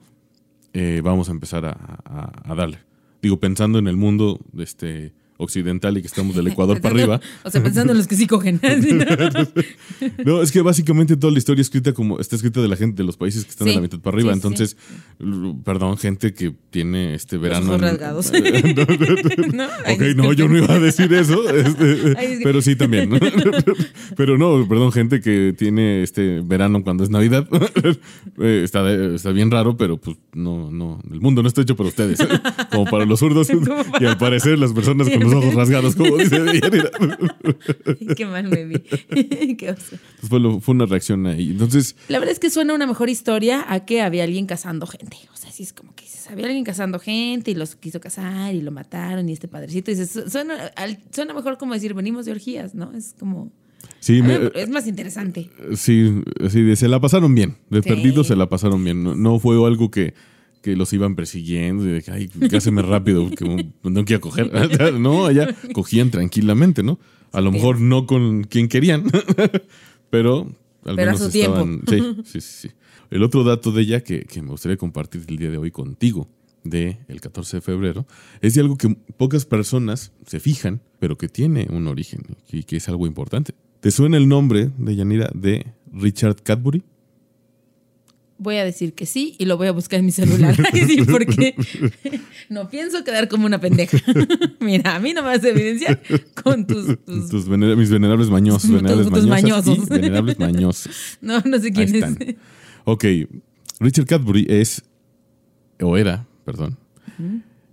[0.74, 1.72] eh, vamos a empar a,
[2.06, 2.80] a- a darle.
[3.22, 7.22] Digo, pensando en el mundo este, occidental y que estamos del Ecuador para arriba.
[7.44, 8.60] O sea, pensando en los que sí cogen.
[10.26, 13.06] No, es que básicamente toda la historia escrita como está escrita de la gente de
[13.06, 13.76] los países que están de Sí.
[13.78, 14.32] la mitad para arriba.
[14.34, 14.78] Sí, Entonces,
[15.64, 17.76] perdón, gente que tiene este verano.
[17.76, 18.32] en- rasgados.
[19.54, 19.64] ¿No?
[19.86, 23.10] Ay, Ok, no, yo no iba a decir eso, este, Ay, pero sí también.
[23.10, 23.18] ¿no?
[24.16, 27.48] Pero no, perdón, gente que tiene este verano cuando es Navidad,
[28.40, 31.90] eh, está, está bien raro, pero pues no, no, el mundo no está hecho para
[31.90, 32.20] ustedes,
[32.72, 33.48] como para los zurdos
[34.00, 36.42] y al parecer las personas con los ojos rasgados, como dice.
[38.16, 38.80] Qué mal me vi.
[39.58, 39.96] Qué oso.
[39.96, 41.52] Entonces fue, lo- fue una reacción ahí.
[41.52, 45.18] Entonces, La verdad es que suena una mejor historia a que había alguien cazando gente.
[45.34, 48.54] O sea, sí es como que dices, había alguien cazando gente y los quiso cazar
[48.54, 49.92] y lo mataron y este padrecito.
[49.92, 50.72] Y dices, su- suena,
[51.12, 52.92] suena mejor como decir, venimos de orgías, ¿no?
[52.94, 53.52] Es como...
[54.00, 55.50] sí, me- es más interesante.
[55.76, 57.58] sí, sí, de- se la pasaron bien.
[57.70, 57.90] De Sí.
[57.90, 59.04] perdidos se la pasaron bien.
[59.04, 60.14] No, no fue algo que,
[60.64, 64.50] que los iban persiguiendo y de que, ay, cáseme rápido, que no quiero coger.
[65.00, 67.00] no, allá cogían tranquilamente, ¿no?
[67.34, 69.04] A lo mejor no con quien querían,
[70.10, 70.48] pero
[70.86, 71.58] al Pero a menos tiempo.
[71.58, 71.82] estaban.
[71.88, 72.76] Sí, sí, sí, sí.
[73.12, 76.30] El otro dato de ella que, que me gustaría compartir el día de hoy contigo,
[76.64, 78.08] de el 14 de febrero,
[78.42, 82.78] es de algo que pocas personas se fijan, pero que tiene un origen y que
[82.78, 83.54] es algo importante.
[83.82, 86.84] ¿Te suena el nombre de Yanira de Richard Cadbury?
[88.44, 90.56] Voy a decir que sí y lo voy a buscar en mi celular.
[90.74, 91.56] Sí, porque
[92.50, 93.98] no pienso quedar como una pendeja.
[94.60, 96.02] Mira, a mí no me vas a evidenciar
[96.44, 97.04] con tus...
[97.06, 99.90] tus- Tus venera- mis venerables mañosos, venerables tus y mañosos.
[99.90, 101.18] venerables mañosos.
[101.22, 102.18] No, no sé Ahí quién están.
[102.20, 102.36] es.
[102.86, 103.06] Ok,
[103.80, 104.84] Richard Cadbury es,
[105.82, 106.78] o era, perdón,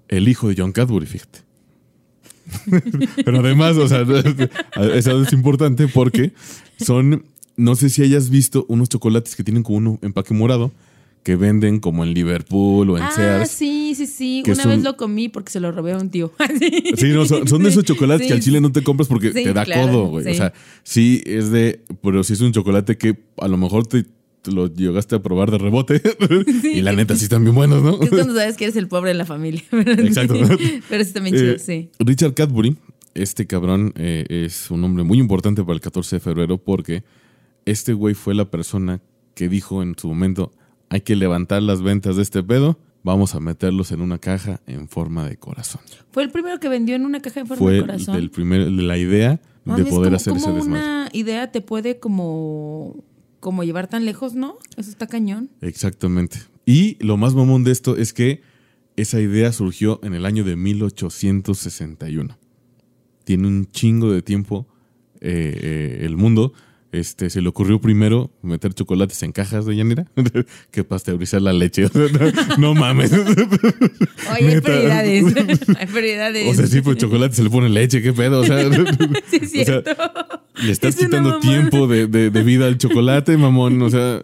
[0.08, 1.40] el hijo de John Cadbury, fíjate.
[3.24, 4.04] Pero además, o sea,
[4.94, 6.32] eso es importante porque
[6.78, 7.24] son,
[7.60, 10.72] no sé si hayas visto unos chocolates que tienen como un empaque morado
[11.22, 13.50] que venden como en Liverpool o en Ah, Sears.
[13.50, 14.42] sí, sí, sí.
[14.46, 16.32] Una son- vez lo comí porque se lo robé a un tío.
[16.96, 19.44] Sí, no, son, son de esos chocolates que al chile no te compras porque Sí,
[19.44, 20.26] te da claro, codo, güey.
[20.26, 20.34] O sí.
[20.36, 24.06] sea, sí es de, pero sí es un chocolate que a lo mejor te,
[24.40, 26.00] te lo llegaste a probar de rebote
[26.64, 28.00] y la neta sí están bien buenos, ¿no?
[28.02, 29.62] Es cuando sabes que eres el pobre de la familia.
[29.72, 30.36] Exacto.
[30.88, 31.90] Pero sí también chido, Eh, sí.
[31.98, 32.78] Richard Cadbury,
[33.12, 37.02] este cabrón eh, es un hombre muy importante para el 14 de febrero porque
[37.66, 39.00] este güey fue la persona
[39.34, 40.52] que dijo en su momento,
[40.88, 44.88] hay que levantar las ventas de este pedo, vamos a meterlos en una caja en
[44.88, 45.80] forma de corazón.
[46.10, 48.14] Fue el primero que vendió en una caja de forma Fue de el, corazón.
[48.16, 50.68] del primer, de la idea de poder ¿cómo- hacer ese desmadre.
[50.68, 53.04] una idea te puede como,
[53.40, 54.56] como llevar tan lejos, ¿no?
[54.76, 55.50] Eso está cañón.
[55.60, 56.38] Exactamente.
[56.66, 58.42] Y lo más mamón de esto es que
[58.96, 62.36] esa idea surgió en el año de 1861.
[63.24, 64.66] Tiene un chingo de tiempo
[65.20, 66.52] eh, eh, el mundo.
[66.92, 70.06] Este, se le ocurrió primero meter chocolates en cajas de llanera
[70.72, 71.86] que pasteurizar la leche.
[72.58, 73.12] No, no mames.
[74.32, 75.24] Oye, hay prioridades.
[75.78, 76.48] hay prioridades.
[76.48, 78.40] O sea, sí, pues chocolate se le pone leche, qué pedo.
[78.40, 78.62] O sea,
[79.30, 79.90] Sí, es o sea, cierto.
[80.62, 83.80] le estás Es quitando tiempo de, de- de vida al chocolate, mamón.
[83.82, 84.22] O sea,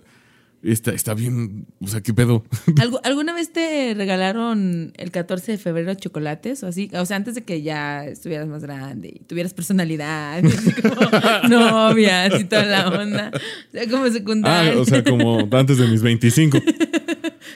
[0.62, 1.66] está, está bien.
[1.80, 2.44] O sea, qué pedo.
[2.76, 6.90] ¿Algu- ¿Alguna vez te regalaron el 14 de febrero chocolates o así?
[6.94, 12.40] O sea, antes de que ya estuvieras más grande y tuvieras personalidad, así como novias
[12.40, 13.30] y toda la onda.
[13.34, 14.78] O sea, como Ah, secundaria.
[14.80, 16.58] o sea, como antes de mis 25.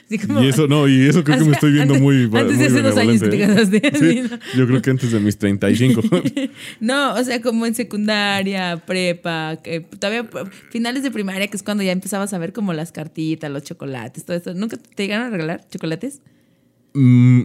[0.05, 2.59] Así como- Y eso, no, y eso creo que me estoy viendo Antes- muy, antes
[2.59, 4.23] de hace dos años que te benevolente, casaste, ¿eh?
[4.31, 6.01] Sí, yo creo que antes de mis 35.
[6.79, 10.27] No, o sea, como en secundaria, prepa, que todavía
[10.69, 14.25] finales de primaria, que es cuando ya empezabas a ver como las cartitas, los chocolates,
[14.25, 14.53] todo eso.
[14.53, 16.21] ¿Nunca te llegaron a regalar chocolates?
[16.93, 17.43] Mm,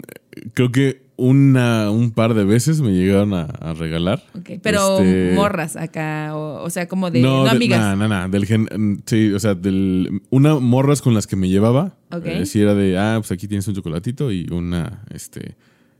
[0.54, 4.22] creo que una, un par de veces me llegaron a, a regalar.
[4.62, 7.20] Pero Este, morras acá, o, o sea, como de.
[7.22, 7.80] No, de- amigas.
[7.80, 11.48] nah, nah, nah, del gen- sí, o sea, del, una morras con las que me
[11.48, 11.96] llevaba.
[12.12, 12.26] Ok.
[12.26, 15.56] eh, sí era de, ah, pues aquí tienes un chocolatito y una, este,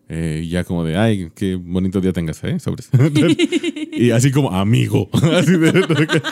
[0.09, 2.59] eh, ya como de, ay, qué bonito día tengas, ¿eh?
[2.61, 2.91] Sobres.
[3.93, 5.09] y así como, amigo.
[5.33, 6.23] Así de-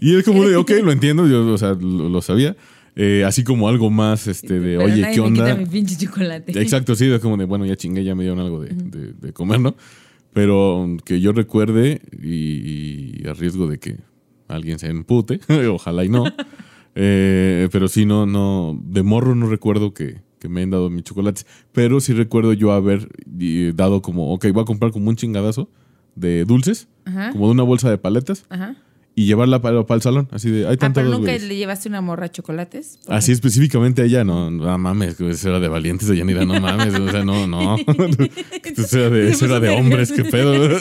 [0.00, 2.56] y es como de, ok, lo entiendo, yo, o sea, lo, lo sabía.
[2.96, 5.44] Eh, así como algo más, este, de, Pero oye, nadie ¿qué me onda?
[5.46, 6.60] quita mi pinche chocolate.
[6.60, 9.32] Exacto, sí, es como de, bueno, ya chingué, ya me dieron algo de, de- de
[9.32, 9.74] comer, ¿no?
[10.32, 13.96] Pero que yo recuerde, y, y a riesgo de que
[14.48, 15.40] alguien se empute,
[15.72, 16.24] ojalá y no,
[16.94, 21.04] eh, pero sí, no, no, de morro no recuerdo que, que me hayan dado mis
[21.04, 23.08] chocolates, pero sí recuerdo yo haber
[23.74, 25.70] dado como, ok, voy a comprar como un chingadazo
[26.16, 27.30] de dulces, Ajá.
[27.32, 28.76] como de una bolsa de paletas, Ajá.
[29.20, 31.42] Y llevarla para, para el salón, así de, hay Ah, tantos pero nunca güeyes.
[31.48, 32.98] le llevaste una morra chocolates.
[33.08, 36.94] Así específicamente a ella, no, no mames, eso era de valientes de Yanira, no mames,
[36.94, 37.76] o sea, no, no.
[38.64, 40.78] Eso era de, eso era de hombres, qué pedo.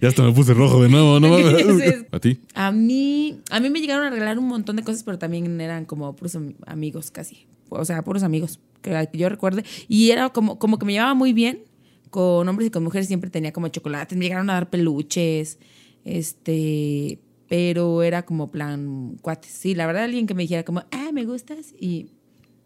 [0.00, 2.04] Ya hasta me puse rojo de nuevo, no mames.
[2.12, 2.38] ¿A ti?
[2.54, 5.84] A mí, a mí me llegaron a regalar un montón de cosas, pero también eran
[5.84, 7.46] como puros am- amigos casi.
[7.68, 9.64] O sea, puros amigos, que yo recuerde.
[9.88, 11.62] Y era como, como que me llevaba muy bien
[12.10, 15.58] con hombres y con mujeres, siempre tenía como chocolates, me llegaron a dar peluches,
[16.04, 17.18] este,
[17.52, 19.52] pero era como plan cuates.
[19.52, 22.06] Sí, la verdad, alguien que me dijera como, ah, me gustas, y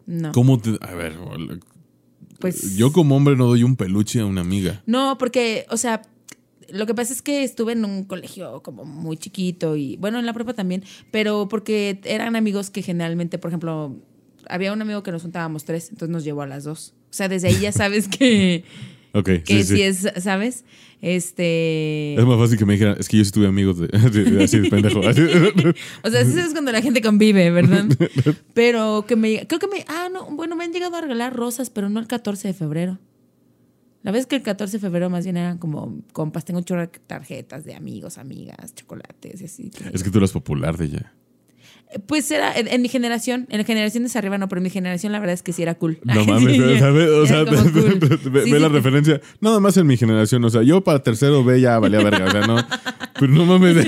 [0.05, 0.31] no.
[0.31, 0.77] ¿Cómo te.?
[0.79, 1.17] A ver,
[2.39, 4.81] Pues yo como hombre no doy un peluche a una amiga.
[4.85, 6.03] No, porque, o sea,
[6.69, 10.25] lo que pasa es que estuve en un colegio como muy chiquito y, bueno, en
[10.25, 13.93] la prepa también, pero porque eran amigos que generalmente, por ejemplo,
[14.47, 16.93] había un amigo que nos juntábamos tres, entonces nos llevó a las dos.
[17.09, 18.63] O sea, desde ahí ya sabes que,
[19.13, 19.81] Ok, que sí, sí, sí.
[19.81, 20.63] es, ¿sabes?
[21.01, 22.15] Este...
[22.15, 24.43] Es más fácil que me dijeran, es que yo sí tuve amigos de, de- de-
[24.43, 24.99] así de pendejo.
[25.07, 25.21] Así.
[26.03, 27.85] O sea, eso es cuando la gente convive, ¿verdad?
[28.53, 29.45] Pero que me...
[29.47, 29.85] Creo que me...
[29.87, 32.97] Ah, no, bueno, me han llegado a regalar rosas, pero no el 14 de febrero.
[34.03, 36.45] La vez que el 14 de febrero más bien eran como compas.
[36.45, 39.71] Tengo chorro de tarjetas de amigos, amigas, chocolates y así.
[39.93, 41.13] Es que tú eras popular de ella.
[42.05, 45.19] Pues era en, en mi generación, en generaciones arriba no, pero en mi generación la
[45.19, 45.99] verdad es que sí era cool.
[46.03, 47.09] No mames, ¿sabes?
[47.09, 47.99] O sea, cool.
[47.99, 48.73] ve, ve sí, la sí.
[48.73, 49.21] referencia.
[49.39, 50.43] Nada más en mi generación.
[50.43, 52.25] O sea, yo para tercero B ya valía verga.
[52.25, 52.57] O sea, no.
[53.19, 53.77] Pero no mames.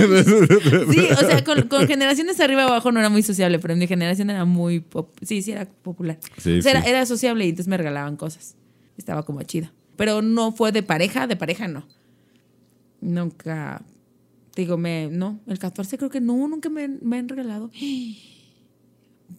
[0.92, 3.88] Sí, o sea, con, con generaciones arriba abajo no era muy sociable, pero en mi
[3.88, 4.80] generación era muy...
[4.80, 6.18] pop- sí, sí era popular.
[6.38, 6.90] Sí, o sea, era, sí.
[6.90, 8.56] era sociable y entonces me regalaban cosas.
[8.98, 9.70] Estaba como chido.
[9.98, 11.86] Pero no fue de pareja, de pareja no.
[13.02, 13.82] Nunca...
[14.56, 15.10] Digo, me...
[15.12, 17.72] No, el 14 creo que no, nunca me, me han regalado.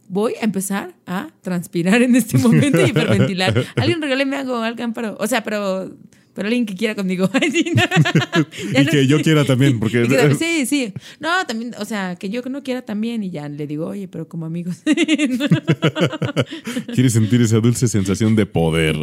[0.08, 3.64] Voy a empezar a transpirar en este momento y hiperventilar.
[3.76, 5.16] Alguien regáleme algo, alguien, pero...
[5.18, 5.90] O sea, pero...
[6.32, 7.28] Pero alguien que quiera conmigo.
[7.42, 10.06] Y que yo quiera también, porque.
[10.06, 10.92] que sí, sí.
[11.18, 14.28] No, también, o sea, que yo no quiera también y ya le digo, oye, pero
[14.28, 14.82] como amigos.
[16.94, 18.96] Quieres sentir esa dulce sensación de poder.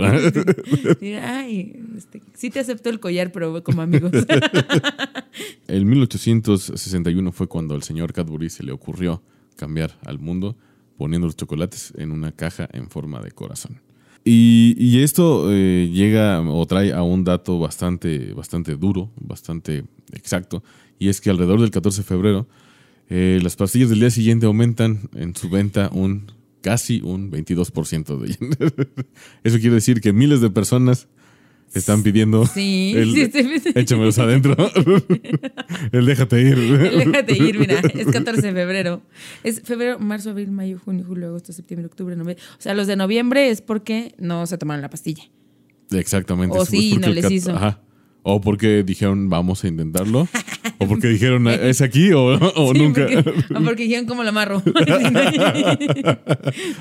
[1.01, 4.11] Mira, Ay, este, sí te acepto el collar, pero como amigos.
[5.67, 9.21] En 1861 fue cuando al señor Cadbury se le ocurrió
[9.55, 10.55] cambiar al mundo
[10.97, 13.81] poniendo los chocolates en una caja en forma de corazón.
[14.29, 20.63] Y, esto eh, llega o trae a un dato bastante, bastante duro, bastante exacto,
[20.99, 22.47] y es que alrededor del 14 de febrero
[23.09, 28.35] eh, las pastillas del día siguiente aumentan en su venta un casi un 22% de
[29.43, 31.07] Eso quiere decir que miles de personas
[31.73, 34.55] están pidiendo Sí, el, sí, échamelos adentro.
[35.91, 36.57] el déjate ir.
[36.57, 39.01] Déjate ir, mira, es 14 de febrero.
[39.43, 42.43] Es febrero, marzo, abril, mayo, junio, julio, agosto, septiembre, octubre, noviembre.
[42.57, 45.23] O sea, los de noviembre es porque no se tomaron la pastilla.
[45.91, 46.57] Exactamente.
[46.57, 47.55] O sí, no el les hizo.
[47.55, 47.81] Ajá.
[48.29, 50.27] O porque dijeron, vamos a intentarlo.
[50.79, 53.07] o porque dijeron, ¿es aquí o, o Sí, nunca?
[53.07, 54.57] Porque, o porque dijeron cómo lo amarro.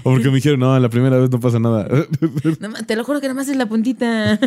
[0.02, 1.86] o porque me dijeron, no, la primera vez no pasa nada.
[2.86, 4.40] Te lo juro que nada más es la puntita.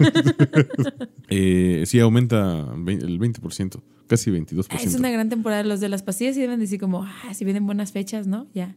[1.29, 4.65] Eh, sí, aumenta el 20%, casi 22%.
[4.69, 5.63] Ah, Es una gran temporada.
[5.63, 8.47] Los de las pastillas sí deben decir como, ah, si vienen buenas fechas, ¿no?
[8.53, 8.75] Ya.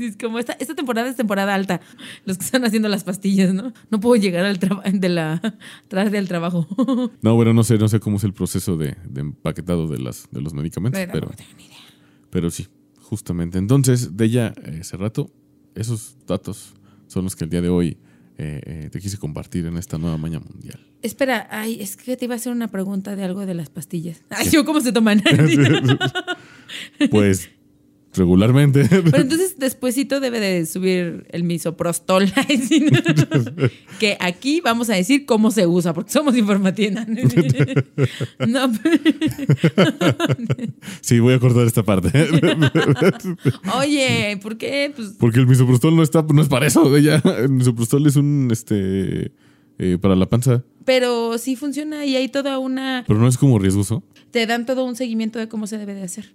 [0.00, 1.80] Es como, esta, esta temporada es temporada alta.
[2.24, 3.72] Los que están haciendo las pastillas, ¿no?
[3.90, 5.56] No puedo llegar al de la
[5.88, 6.66] tarde al trabajo.
[7.22, 10.28] No, bueno, no sé, no sé cómo es el proceso de, de empaquetado de, las,
[10.30, 11.76] de los medicamentos, Pero pero, no tengo ni idea.
[12.30, 12.68] pero sí,
[13.00, 13.58] justamente.
[13.58, 15.30] Entonces, de ella, eh, hace rato,
[15.74, 16.74] esos datos
[17.06, 17.96] son los que el día de hoy
[18.36, 20.78] eh, eh, te quise compartir en esta nueva mañana mundial.
[21.02, 24.22] Espera, ay, es que te iba a hacer una pregunta de algo de las pastillas.
[24.30, 25.22] Ay, yo, ¿cómo se toman?
[27.10, 27.50] Pues
[28.14, 28.84] regularmente.
[28.88, 32.32] Pero entonces despuesito debe de subir el misoprostol.
[33.98, 37.04] Que aquí vamos a decir cómo se usa, porque somos informativa.
[38.46, 38.72] no,
[41.00, 42.10] sí, voy a cortar esta parte.
[43.76, 44.92] oye, ¿por qué?
[44.94, 46.96] Pues Porque el misoprostol no está, no es para eso.
[46.96, 49.32] Ella, el misoprostol es un este
[49.78, 50.64] eh, para la panza.
[50.84, 53.04] Pero sí funciona y hay toda una...
[53.06, 54.02] Pero no es como riesgoso.
[54.30, 56.34] Te dan todo un seguimiento de cómo se debe de hacer.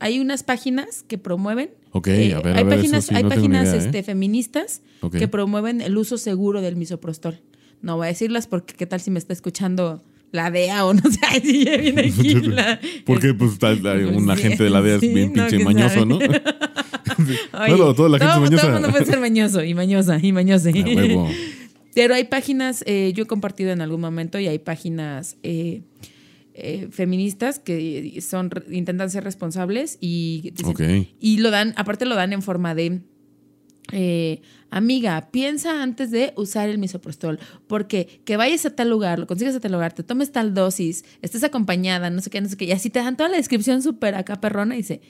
[0.00, 1.70] Hay unas páginas que promueven...
[1.92, 3.84] Ok, eh, a ver, hay a ver, páginas, sí, hay no páginas idea, ¿eh?
[3.84, 4.82] este, feministas
[5.12, 7.40] que promueven el uso seguro del misoprostol.
[7.82, 11.02] No voy a decirlas porque qué tal si me está escuchando la DEA o no
[11.10, 14.96] sé, si ya viene aquí la- Porque pues está- hay un agente de la DEA
[15.00, 16.06] es bien no, pinche mañoso, sabe.
[16.06, 16.16] ¿no?
[16.16, 18.56] Oye, toda la gente todo, mañosa.
[18.62, 20.70] todo el mundo puede ser mañoso y mañosa y mañose.
[20.70, 21.28] A huevo.
[21.94, 25.82] Pero hay páginas, eh, yo he compartido en algún momento y hay páginas eh,
[26.54, 30.72] eh, feministas que son intentan ser responsables y dicen-
[31.20, 33.02] y lo dan, aparte lo dan en forma de
[33.92, 39.26] eh, amiga, piensa antes de usar el misoprostol, porque que vayas a tal lugar, lo
[39.26, 42.56] consigas a tal lugar, te tomes tal dosis, estés acompañada, no sé qué, no sé
[42.56, 45.00] qué, y así te dan toda la descripción súper acá perrona y dice,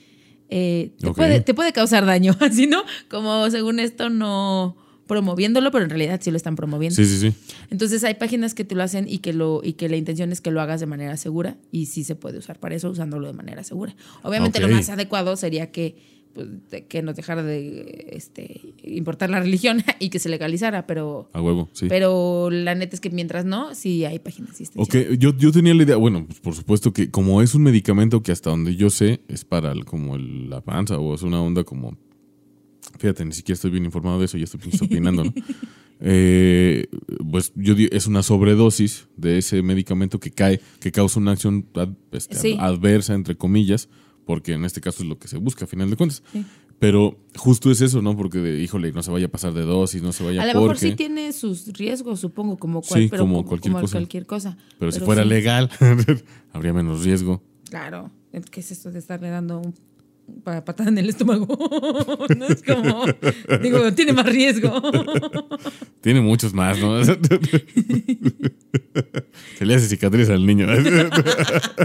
[0.49, 2.83] eh, te, puede, te puede causar daño, así, ¿no?
[3.11, 4.77] Como según esto no
[5.11, 6.95] promoviéndolo, pero en realidad sí lo están promoviendo.
[6.95, 7.35] Sí, sí, sí.
[7.71, 10.41] Entonces hay páginas que te lo hacen y que lo y que la intención es
[10.41, 13.33] que lo hagas de manera segura y sí se puede usar para eso usándolo de
[13.33, 13.95] manera segura.
[14.23, 15.97] Obviamente lo más adecuado sería que
[16.33, 16.47] pues,
[16.89, 21.69] que nos dejara de este, importar la religión y que se legalizara, pero A huevo,
[21.73, 21.87] sí.
[21.89, 24.57] pero la neta es que mientras no, sí hay páginas.
[24.77, 28.23] Ok, yo, yo tenía la idea, bueno, pues por supuesto que como es un medicamento
[28.23, 31.43] que hasta donde yo sé es para el- como el- la panza o es una
[31.43, 31.97] onda como,
[32.99, 35.33] fíjate, ni siquiera estoy bien informado de eso, ya estoy opinando, ¿no?
[36.01, 36.87] Eh,
[37.31, 41.67] pues yo di- es una sobredosis de ese medicamento que cae, que causa una acción
[41.75, 42.57] ad- este, Sí.
[42.59, 43.89] adversa, entre comillas,
[44.25, 46.23] porque en este caso es lo que se busca a final de cuentas.
[46.33, 46.45] Sí.
[46.79, 48.17] Pero justo es eso, ¿no?
[48.17, 50.53] Porque, de, híjole, no se vaya a pasar de dosis, no se vaya A lo
[50.53, 50.63] porque...
[50.63, 53.93] mejor sí tiene sus riesgos, supongo, como, cual, Sí, pero como como, cualquier como cosa.
[53.99, 54.57] cualquier cosa.
[54.79, 55.69] pero si fuera legal,
[56.55, 57.43] habría menos riesgo.
[57.69, 58.11] Claro,
[58.51, 59.75] ¿qué es esto de estarle dando un
[60.45, 61.47] patada en el estómago?
[62.37, 63.05] no es como,
[63.63, 64.81] digo, tiene más riesgo.
[66.01, 67.05] Tiene muchos más, ¿no?
[69.59, 70.67] Se le hace cicatriz al niño.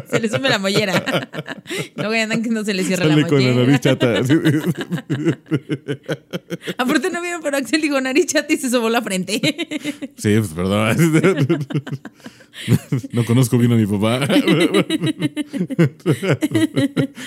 [0.09, 1.29] se le sume la mollera.
[1.97, 3.65] Luego ya andan que no se le cierra Sale la con la mollera.
[3.67, 4.13] nariz chata.
[6.77, 9.41] Aparte no vieron, pero Axel dijo nariz chata y se sobó la frente.
[10.15, 10.95] Sí, pues perdón.
[13.11, 14.25] No conozco bien a mi papá.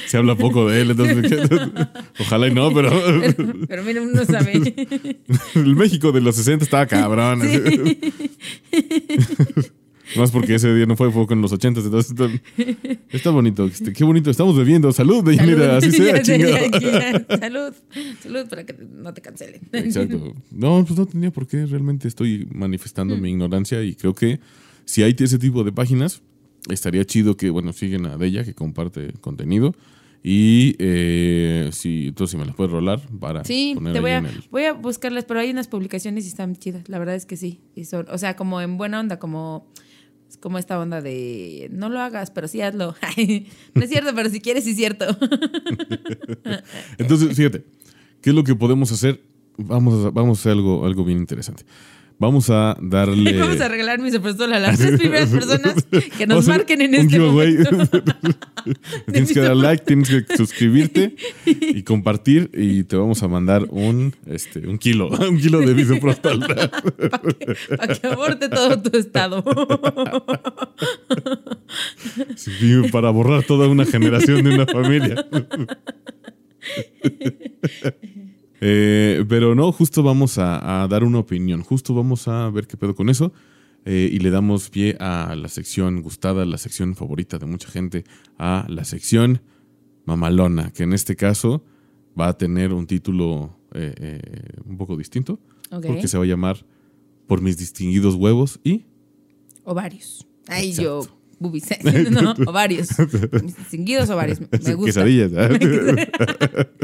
[0.06, 1.07] Se habla poco de él, entonces
[2.20, 4.52] ojalá y no, pero pero, pero mira, uno sabe.
[5.54, 7.42] el México de los 60 estaba cabrón.
[10.16, 12.30] Más porque ese día no fue, fue con los 80, entonces está,
[13.10, 13.66] está bonito.
[13.66, 14.90] este, qué bonito, estamos bebiendo.
[14.90, 17.26] Salud, Deyanira, así sea, chingada.
[17.38, 17.74] Salud.
[18.22, 19.60] Salud para que no te cancelen.
[19.70, 20.34] Exacto.
[20.50, 21.66] No, pues no tenía por qué.
[21.66, 24.40] Realmente estoy manifestando mi ignorancia y creo que
[24.86, 26.22] si hay ese tipo de páginas,
[26.70, 29.74] estaría chido que, bueno, siguen a Deya, que comparte contenido.
[30.22, 34.18] Y eh, si tú si me las puedes rolar para Sí, poner te voy a,
[34.18, 36.88] en el- voy a buscarlas, pero hay unas publicaciones y están chidas.
[36.88, 37.60] La verdad es que sí.
[37.74, 39.72] Y son, o sea, como en buena onda, como,
[40.40, 42.94] como esta onda de no lo hagas, pero sí hazlo.
[43.74, 45.06] no es cierto, pero si quieres, sí es cierto.
[46.98, 47.64] Entonces, fíjate,
[48.20, 49.20] ¿qué es lo que podemos hacer?
[49.56, 51.64] Vamos a, vamos a hacer algo, algo bien interesante.
[52.18, 53.38] Vamos a darle.
[53.38, 57.18] Vamos a regalar mi soprostol a las tres primeras personas que nos marquen en este
[57.18, 57.70] momento.
[59.12, 61.14] tienes que dar like, tienes que suscribirte
[61.46, 66.40] y compartir y te vamos a mandar un, este, un kilo, un kilo de misoprostol.
[66.40, 69.44] Para que, pa' que aborte todo tu estado.
[72.36, 75.26] Sí, para borrar toda una generación de una familia.
[78.60, 82.76] Eh, pero no, justo vamos a, a dar una opinión, justo vamos a ver qué
[82.76, 83.32] pedo con eso
[83.84, 88.04] eh, y le damos pie a la sección gustada, la sección favorita de mucha gente,
[88.36, 89.40] a la sección
[90.04, 91.62] mamalona, que en este caso
[92.18, 94.20] va a tener un título eh, eh,
[94.66, 95.38] un poco distinto,
[95.70, 95.86] Ok.
[95.86, 96.64] porque se va a llamar
[97.26, 98.84] Por mis distinguidos huevos y...
[99.64, 100.26] Ovarios.
[100.48, 101.02] Ay, Exacto.
[101.06, 101.17] yo.
[101.38, 101.64] Bubis.
[102.10, 102.88] No, ovarios.
[103.42, 104.40] Mis distinguidos ovarios.
[104.64, 104.86] Me gusta.
[104.86, 106.10] Quesadillas, ¿eh?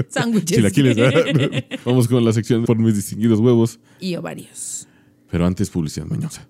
[0.08, 0.56] Sándwiches.
[0.56, 1.78] Chilaquiles, ¿eh?
[1.84, 3.80] Vamos con la sección Por mis distinguidos huevos.
[4.00, 4.86] Y ovarios.
[5.30, 6.48] Pero antes, publicidad mañosa.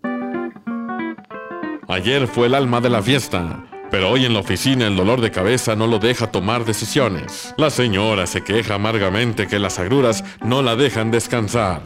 [1.88, 5.30] Ayer fue el alma de la fiesta, pero hoy en la oficina el dolor de
[5.30, 7.54] cabeza no lo deja tomar decisiones.
[7.56, 11.82] La señora se queja amargamente que las agruras no la dejan descansar.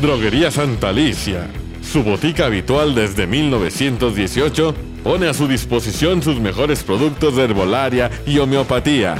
[0.00, 1.50] Droguería Santa Alicia,
[1.82, 8.38] su botica habitual desde 1918, pone a su disposición sus mejores productos de herbolaria y
[8.38, 9.16] homeopatía.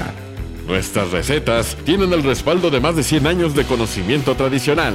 [0.66, 4.94] Nuestras recetas tienen el respaldo de más de 100 años de conocimiento tradicional.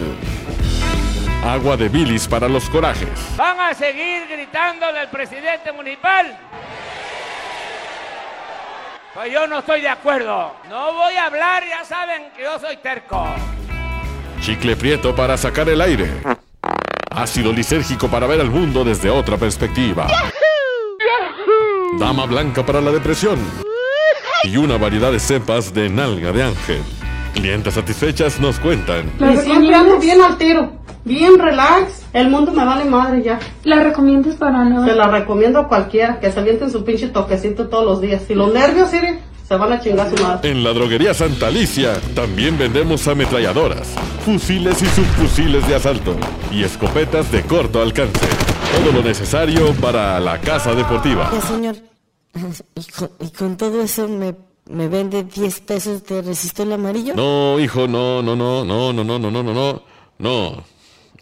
[1.44, 3.10] Agua de bilis para los corajes.
[3.38, 6.38] ¿Van a seguir gritándole al presidente municipal?
[9.14, 10.56] Pues yo no estoy de acuerdo.
[10.70, 13.26] No voy a hablar, ya saben que yo soy terco.
[14.42, 16.10] Chicle prieto para sacar el aire.
[17.12, 20.08] Ácido lisérgico para ver el mundo desde otra perspectiva.
[22.00, 23.40] Dama blanca para la depresión.
[24.44, 26.82] Y una variedad de cepas de nalga de ángel.
[27.34, 29.10] Clientes satisfechas nos cuentan.
[29.20, 30.72] Y siempre ando bien al tiro,
[31.06, 32.04] bien relax.
[32.12, 33.40] El mundo me vale madre ya.
[33.64, 34.86] ¿La recomiendas para no?
[34.86, 38.24] Se la recomiendo a cualquiera que se avienten su pinche toquecito todos los días.
[38.28, 40.52] Si los nervios sirven, se van a chingar su madre.
[40.52, 46.16] En la droguería Santa Alicia también vendemos ametralladoras, fusiles y subfusiles de asalto
[46.52, 48.28] y escopetas de corto alcance.
[48.76, 51.30] Todo lo necesario para la casa deportiva.
[51.32, 51.76] Ya, señor.
[52.76, 54.36] ¿Y con, y con todo eso me,
[54.70, 57.14] me vende 10 pesos de resistol amarillo?
[57.16, 59.84] No, hijo, no, no, no, no, no, no, no, no, no, no.
[60.18, 60.64] No.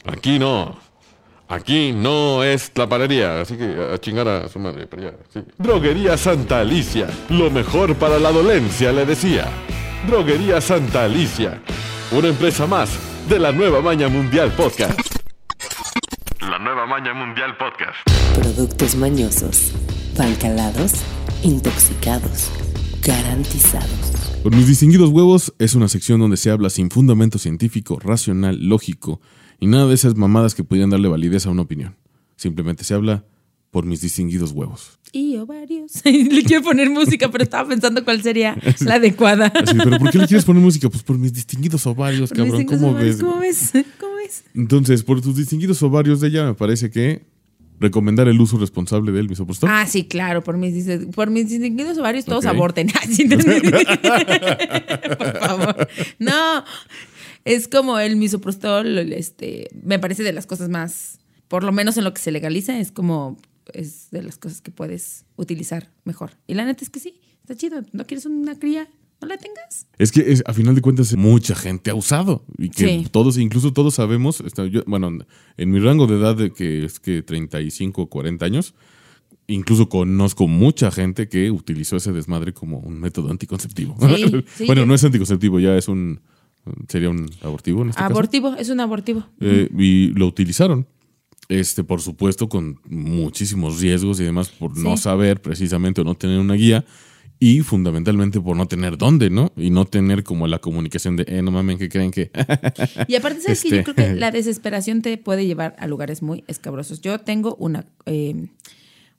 [0.05, 0.75] Aquí no.
[1.47, 5.41] Aquí no es la panadería, así que a chingar a su madre, pero ya, sí.
[5.57, 9.47] Droguería Santa Alicia, lo mejor para la dolencia, le decía.
[10.07, 11.61] Droguería Santa Alicia,
[12.11, 12.89] una empresa más
[13.29, 14.99] de la Nueva Maña Mundial Podcast.
[16.87, 17.97] Maña Mundial Podcast.
[18.35, 19.71] Productos mañosos,
[20.17, 20.93] pan calados,
[21.41, 22.51] intoxicados,
[23.05, 24.39] garantizados.
[24.43, 29.21] Por mis distinguidos huevos es una sección donde se habla sin fundamento científico, racional, lógico
[29.59, 31.95] y nada de esas mamadas que pudieran darle validez a una opinión.
[32.35, 33.23] Simplemente se habla
[33.71, 34.99] por mis distinguidos huevos.
[35.13, 35.93] Y ovarios.
[36.05, 39.47] le quiero poner música, pero estaba pensando cuál sería la adecuada.
[39.47, 40.89] Así, pero ¿por qué le quieres poner música?
[40.89, 42.65] Pues por mis distinguidos ovarios, Por cabrón.
[42.65, 43.23] ¿Cómo ovarios, ves?
[43.23, 43.71] ¿Cómo ves?
[43.99, 44.12] ¿Cómo
[44.55, 47.25] Entonces, por tus distinguidos ovarios de ella, me parece que
[47.79, 49.69] recomendar el uso responsable del misoprostol.
[49.71, 52.87] Ah, sí, claro, por mis, por mis distinguidos ovarios todos aborten.
[53.27, 53.37] ¿no?
[55.17, 55.87] por favor.
[56.19, 56.63] No,
[57.45, 62.05] es como el misoprostol, este, me parece de las cosas más, por lo menos en
[62.05, 63.37] lo que se legaliza, es como,
[63.73, 66.31] es de las cosas que puedes utilizar mejor.
[66.47, 67.81] Y la neta es que sí, está chido.
[67.91, 68.87] ¿No quieres una cría?
[69.23, 69.87] No la tengas.
[69.97, 73.07] Es que es- a final de cuentas mucha gente ha usado y que Sí.
[73.11, 75.11] todos, incluso todos sabemos, está- yo- bueno,
[75.57, 78.73] en mi rango de edad de que es que 35 o 40 años,
[79.47, 83.95] incluso conozco mucha gente que utilizó ese desmadre como un método anticonceptivo.
[83.99, 86.19] Sí, sí, bueno, no es anticonceptivo, ya es un
[86.87, 88.11] sería un abortivo en este caso.
[88.13, 89.25] Abortivo, es un abortivo.
[89.41, 90.87] Eh, y lo utilizaron.
[91.49, 96.39] Este, por supuesto, con muchísimos riesgos y demás, por no saber precisamente o no tener
[96.39, 96.85] una guía.
[97.45, 99.51] Y fundamentalmente por no tener dónde, ¿no?
[99.57, 102.31] Y no tener como la comunicación de, eh, no mames, que creen que.
[103.09, 106.21] Y aparte, ¿sabes que Yo Este- creo que la desesperación te puede llevar a lugares
[106.21, 107.01] muy escabrosos.
[107.01, 107.85] Yo tengo una.
[108.05, 108.47] eh,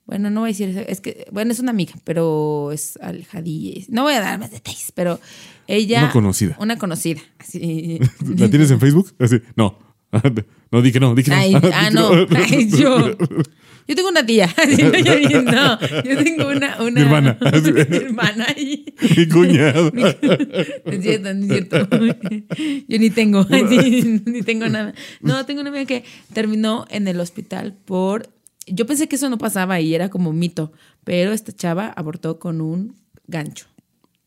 [0.07, 0.69] bueno, no voy a decir.
[0.69, 1.27] eso, Es que.
[1.31, 3.85] Bueno, es una amiga, pero es alejadilla.
[3.89, 5.19] No voy a dar más detalles, pero
[5.67, 5.99] ella.
[5.99, 6.55] Una conocida.
[6.59, 7.21] Una conocida.
[7.37, 7.99] Así.
[8.37, 9.13] ¿La tienes en Facebook?
[9.19, 9.77] Así, no.
[10.71, 11.37] No, di que no, di que no.
[11.37, 12.09] Ay, ah, no.
[12.35, 13.15] Ay, yo.
[13.87, 14.49] Yo tengo una tía.
[15.45, 16.81] No, yo, tengo una.
[16.81, 17.37] una Mi hermana.
[17.41, 18.47] Mi hermana.
[18.57, 19.91] Y, Mi cuñado.
[19.93, 21.87] No es cierto, no es cierto.
[22.87, 24.93] Yo ni tengo, así, ni tengo nada.
[25.21, 28.29] No, tengo una amiga que terminó en el hospital por.
[28.67, 30.71] Yo pensé que eso no pasaba y era como mito,
[31.03, 32.95] pero esta chava abortó con un
[33.27, 33.67] gancho.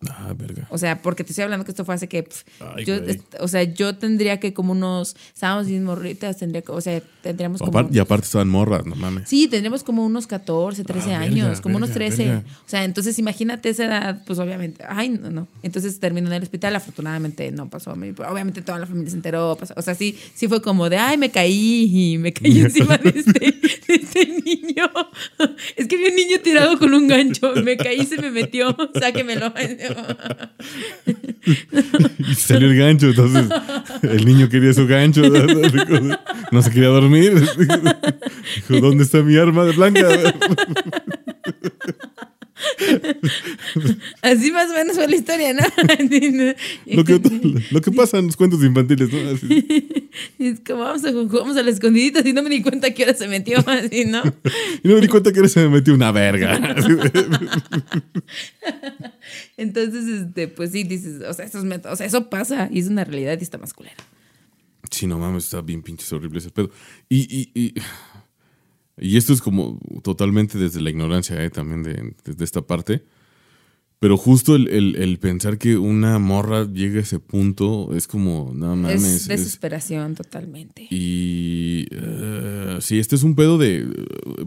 [0.08, 0.66] Ah, verga.
[0.70, 2.28] O sea, porque te estoy hablando que esto fue hace que.
[2.60, 3.20] Ay, yo, güey.
[3.40, 5.16] o sea, yo tendría que como unos.
[5.34, 6.70] Estábamos bien morritas, tendría que.
[6.70, 7.88] O sea, tendríamos como.
[7.90, 9.28] Y aparte estaban morras, no mames.
[9.28, 12.24] Sí, tendríamos como unos 14, 13 Ah, años, como unos verga, 13.
[12.26, 12.44] verga.
[12.64, 15.48] O sea, entonces imagínate esa edad, pues obviamente, ay, no, no.
[15.64, 18.12] Entonces terminó en el hospital, afortunadamente no pasó a mí.
[18.12, 19.56] pero Obviamente toda la familia se enteró.
[19.58, 22.98] pasó- o sea, sí, sí fue como de, ay, me caí y me caí encima
[22.98, 24.88] de este, de este niño.
[25.76, 29.52] Es que vi un niño tirado con un gancho, me caí, se me metió, sáquemelo.
[32.18, 33.46] Y salió el gancho, entonces
[34.02, 35.22] el niño quería su gancho.
[36.50, 37.34] No se quería dormir.
[37.34, 40.08] Dijo, ¿dónde está mi arma de blanca?
[44.22, 45.60] Así más o menos fue la historia, ¿no?
[46.86, 47.20] Lo que,
[47.70, 49.30] lo que pasa en los cuentos infantiles, ¿no?
[49.30, 50.10] Así.
[50.38, 53.16] Es como vamos a, jugamos a la escondidita y no me di cuenta que ahora
[53.16, 54.22] se metió así, ¿no?
[54.82, 56.58] Y no me di cuenta que se me metió una verga.
[59.56, 62.88] Entonces, este, pues sí, dices, o sea, esos métodos, o sea, eso pasa y es
[62.88, 63.96] una realidad y está más culera.
[64.90, 66.70] Sí, no mames, está bien pinches horrible ese pedo.
[67.08, 67.74] Y, y, y,
[69.00, 71.50] y esto es como totalmente desde la ignorancia, ¿eh?
[71.50, 73.04] También de, esta parte.
[74.00, 78.52] Pero justo el, el- el pensar que una morra llegue a ese punto es como,
[78.54, 79.02] no mames.
[79.02, 80.86] es es- desesperación totalmente.
[80.88, 83.88] y eh, sí, este es un pedo de.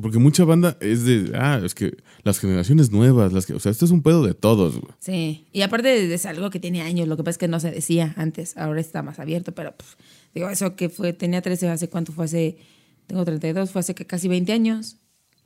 [0.01, 1.33] Porque mucha banda es de.
[1.35, 3.53] Ah, es que las generaciones nuevas, las que.
[3.53, 4.93] O sea, este es un pedo de todos, güey.
[4.99, 7.71] Sí, y aparte es algo que tiene años, lo que pasa es que no se
[7.71, 9.97] decía antes, ahora está más abierto, pero pf,
[10.33, 12.23] digo, eso que fue, tenía 13, ¿hace cuánto fue?
[12.23, 12.57] Hace,
[13.12, 14.96] tengo 32, fue hace casi 20 años.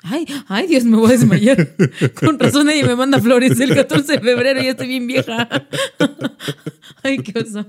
[0.04, 1.76] Ay, ay, Dios, me voy a desmayar.
[2.14, 5.50] Con razón nadie me manda flores el 14 de febrero, ya estoy bien vieja.
[7.04, 7.66] Ay, qué oso.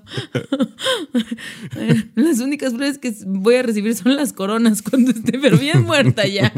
[2.15, 6.27] Las únicas flores que voy a recibir son las coronas cuando esté, pero bien muerta
[6.27, 6.53] ya.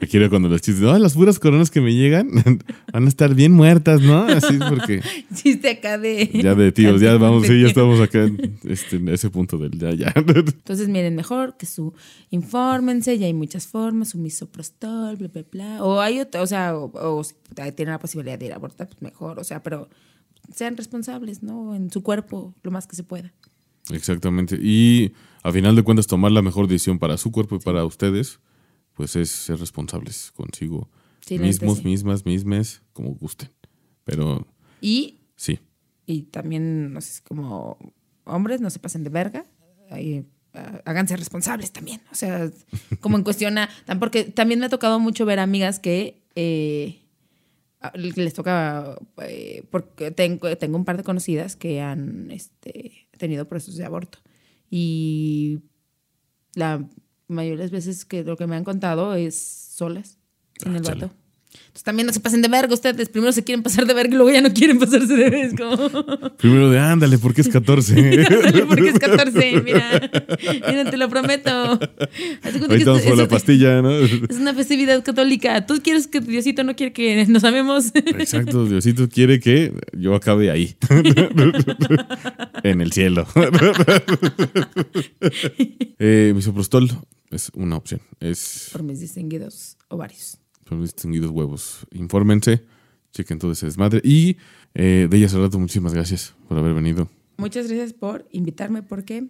[0.00, 2.30] Aquí era cuando los chistes, "Ay, las puras coronas que me llegan
[2.92, 4.22] van a estar bien muertas, ¿no?
[4.24, 5.02] Así porque
[5.34, 6.30] Chiste acá de.
[6.42, 9.78] ya de tíos, ya vamos, sí, ya estamos acá en, este, en ese punto del
[9.78, 10.12] ya, ya.
[10.16, 11.94] Entonces, miren, mejor que su
[12.30, 15.84] infórmense, ya hay muchas formas, su misoprostol, bla, bla, bla.
[15.84, 17.34] O hay otra, o sea, o, o si
[17.74, 19.88] tienen la posibilidad de ir a abortar, pues mejor, o sea, pero
[20.54, 21.74] sean responsables, ¿no?
[21.74, 23.32] En su cuerpo, lo más que se pueda.
[23.90, 24.58] Exactamente.
[24.60, 25.12] Y
[25.42, 28.40] a final de cuentas, tomar la mejor decisión para su cuerpo y para ustedes,
[28.94, 30.88] pues es ser responsables consigo
[31.24, 31.84] Sí, mismos, sí.
[31.84, 33.50] mismas, mismes, como gusten.
[34.04, 34.46] Pero
[34.80, 35.60] Y, sí,
[36.06, 37.78] y también, no sé, como
[38.24, 39.44] hombres, no se pasen de verga.
[39.90, 40.24] Ahí,
[40.54, 42.00] ah, háganse responsables también.
[42.10, 42.50] O sea,
[43.00, 43.68] como en cuestión a.
[43.98, 46.22] Porque también me ha tocado mucho ver amigas que.
[46.34, 46.96] eh,
[47.94, 48.96] les toca.
[49.22, 54.18] eh, porque tengo, tengo un par de conocidas que han este, tenido procesos de aborto.
[54.70, 55.60] Y
[56.54, 56.88] la
[57.28, 60.18] mayoría de las veces que lo que me han contado es solas
[60.64, 61.00] en el Ah, chale.
[61.06, 61.14] vato.
[61.70, 63.08] Entonces también no se pasen de verga ustedes.
[63.10, 65.56] Primero se quieren pasar de verga y luego ya no quieren pasarse de verga.
[65.56, 66.30] Como...
[66.36, 67.94] primero de ándale, porque es 14.
[68.26, 70.10] Ándale, porque es 14, mira.
[70.66, 71.48] Mira, te lo prometo.
[71.48, 73.92] Ahorita vamos por la pastilla, ¿no?
[73.92, 75.64] Es una festividad católica.
[75.64, 77.92] Tú quieres que Diosito no quiere que nos amemos.
[77.94, 80.74] Exacto, Diosito quiere que yo acabe ahí.
[82.64, 83.28] en el cielo.
[86.00, 86.90] eh, misoprostol
[87.30, 88.00] es una opción.
[88.18, 90.40] Es Por mis distinguidos ovarios.
[90.78, 91.86] Mis distinguidos huevos.
[91.92, 92.64] Infórmense,
[93.12, 94.00] chequen todo ese desmadre.
[94.04, 94.36] Y
[94.74, 97.08] eh, de ella hace rato, muchísimas gracias por haber venido.
[97.36, 99.26] Muchas gracias por invitarme porque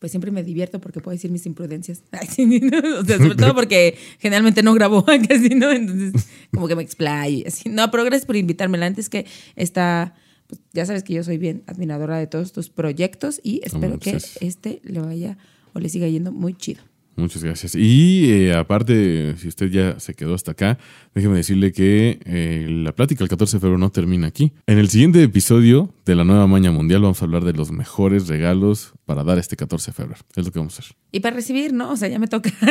[0.00, 2.02] pues siempre me divierto porque puedo decir mis imprudencias.
[2.10, 2.78] Ay, sí, ¿no?
[2.98, 5.70] O sea, sobre todo porque generalmente no grabo casi, ¿no?
[5.70, 7.68] Entonces, como que me explayo y así.
[7.68, 8.78] No, pero gracias por invitarme.
[8.78, 10.14] La antes que está,
[10.48, 13.98] pues, ya sabes que yo soy bien admiradora de todos tus proyectos y espero Hombre,
[14.00, 15.38] que pues es- este le vaya
[15.72, 16.82] o le siga yendo muy chido.
[17.16, 17.74] Muchas gracias.
[17.74, 20.78] Y eh, aparte, si usted ya se quedó hasta acá,
[21.14, 24.52] déjeme decirle que eh, la plática el 14 de febrero no termina aquí.
[24.66, 28.28] En el siguiente episodio de la nueva Maña Mundial vamos a hablar de los mejores
[28.28, 30.20] regalos para dar este 14 de febrero.
[30.34, 30.96] Es lo que vamos a hacer.
[31.10, 31.90] Y para recibir, ¿no?
[31.90, 32.50] O sea, ya me toca.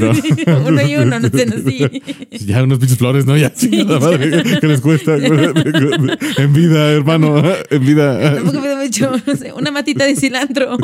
[0.00, 0.66] No.
[0.66, 2.02] uno y uno, no sé, así.
[2.46, 3.36] Ya unos pinches flores, ¿no?
[3.36, 5.16] Ya, chingada madre, ¿qué les cuesta?
[5.16, 8.34] en vida, hermano, en vida.
[8.34, 10.78] Tampoco me mucho, no sé, una matita de cilantro.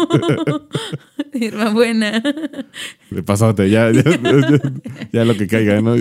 [1.32, 2.22] Herma buena.
[3.10, 4.72] De pasote, ya, ya, ya,
[5.12, 5.94] ya lo que caiga, ¿no?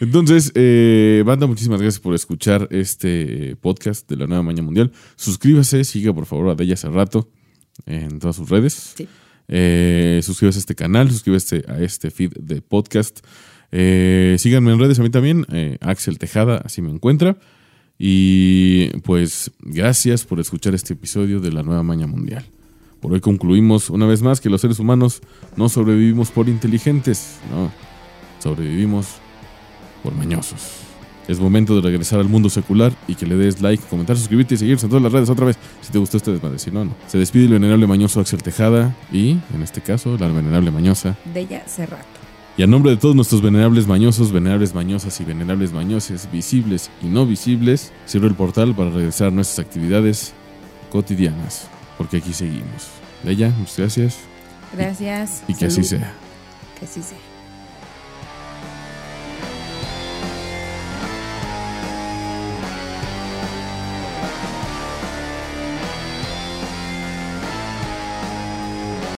[0.00, 4.92] Entonces, eh, banda, muchísimas gracias por escuchar este podcast de la Nueva Maña Mundial.
[5.16, 7.28] Suscríbase, siga por favor a Della hace rato
[7.86, 8.94] en todas sus redes.
[8.96, 9.08] Sí.
[9.48, 13.20] Eh, suscríbase a este canal, suscríbase a este feed de podcast.
[13.70, 17.38] Eh, síganme en redes a mí también, eh, Axel Tejada, así me encuentra.
[17.98, 22.44] Y pues gracias por escuchar este episodio de la Nueva Maña Mundial.
[23.00, 25.22] Por hoy concluimos una vez más que los seres humanos
[25.56, 27.72] no sobrevivimos por inteligentes, no,
[28.40, 29.06] sobrevivimos
[30.02, 30.91] por mañosos.
[31.28, 34.58] Es momento de regresar al mundo secular y que le des like, comentar, suscribirte y
[34.58, 36.58] seguirse en todas las redes otra vez si te gustó este desmadre.
[36.58, 36.94] Si no, no.
[37.06, 41.16] Se despide el venerable mañoso Axel Tejada y, en este caso, la venerable mañosa.
[41.32, 42.04] De ella Cerrato.
[42.58, 47.06] Y a nombre de todos nuestros venerables mañosos, venerables mañosas y venerables mañoses, visibles y
[47.06, 50.34] no visibles, cierro el portal para regresar a nuestras actividades
[50.90, 52.88] cotidianas, porque aquí seguimos.
[53.22, 54.18] Bella, muchas gracias
[54.76, 55.42] Gracias.
[55.48, 56.12] y que así sea.
[56.78, 57.16] Que así sea.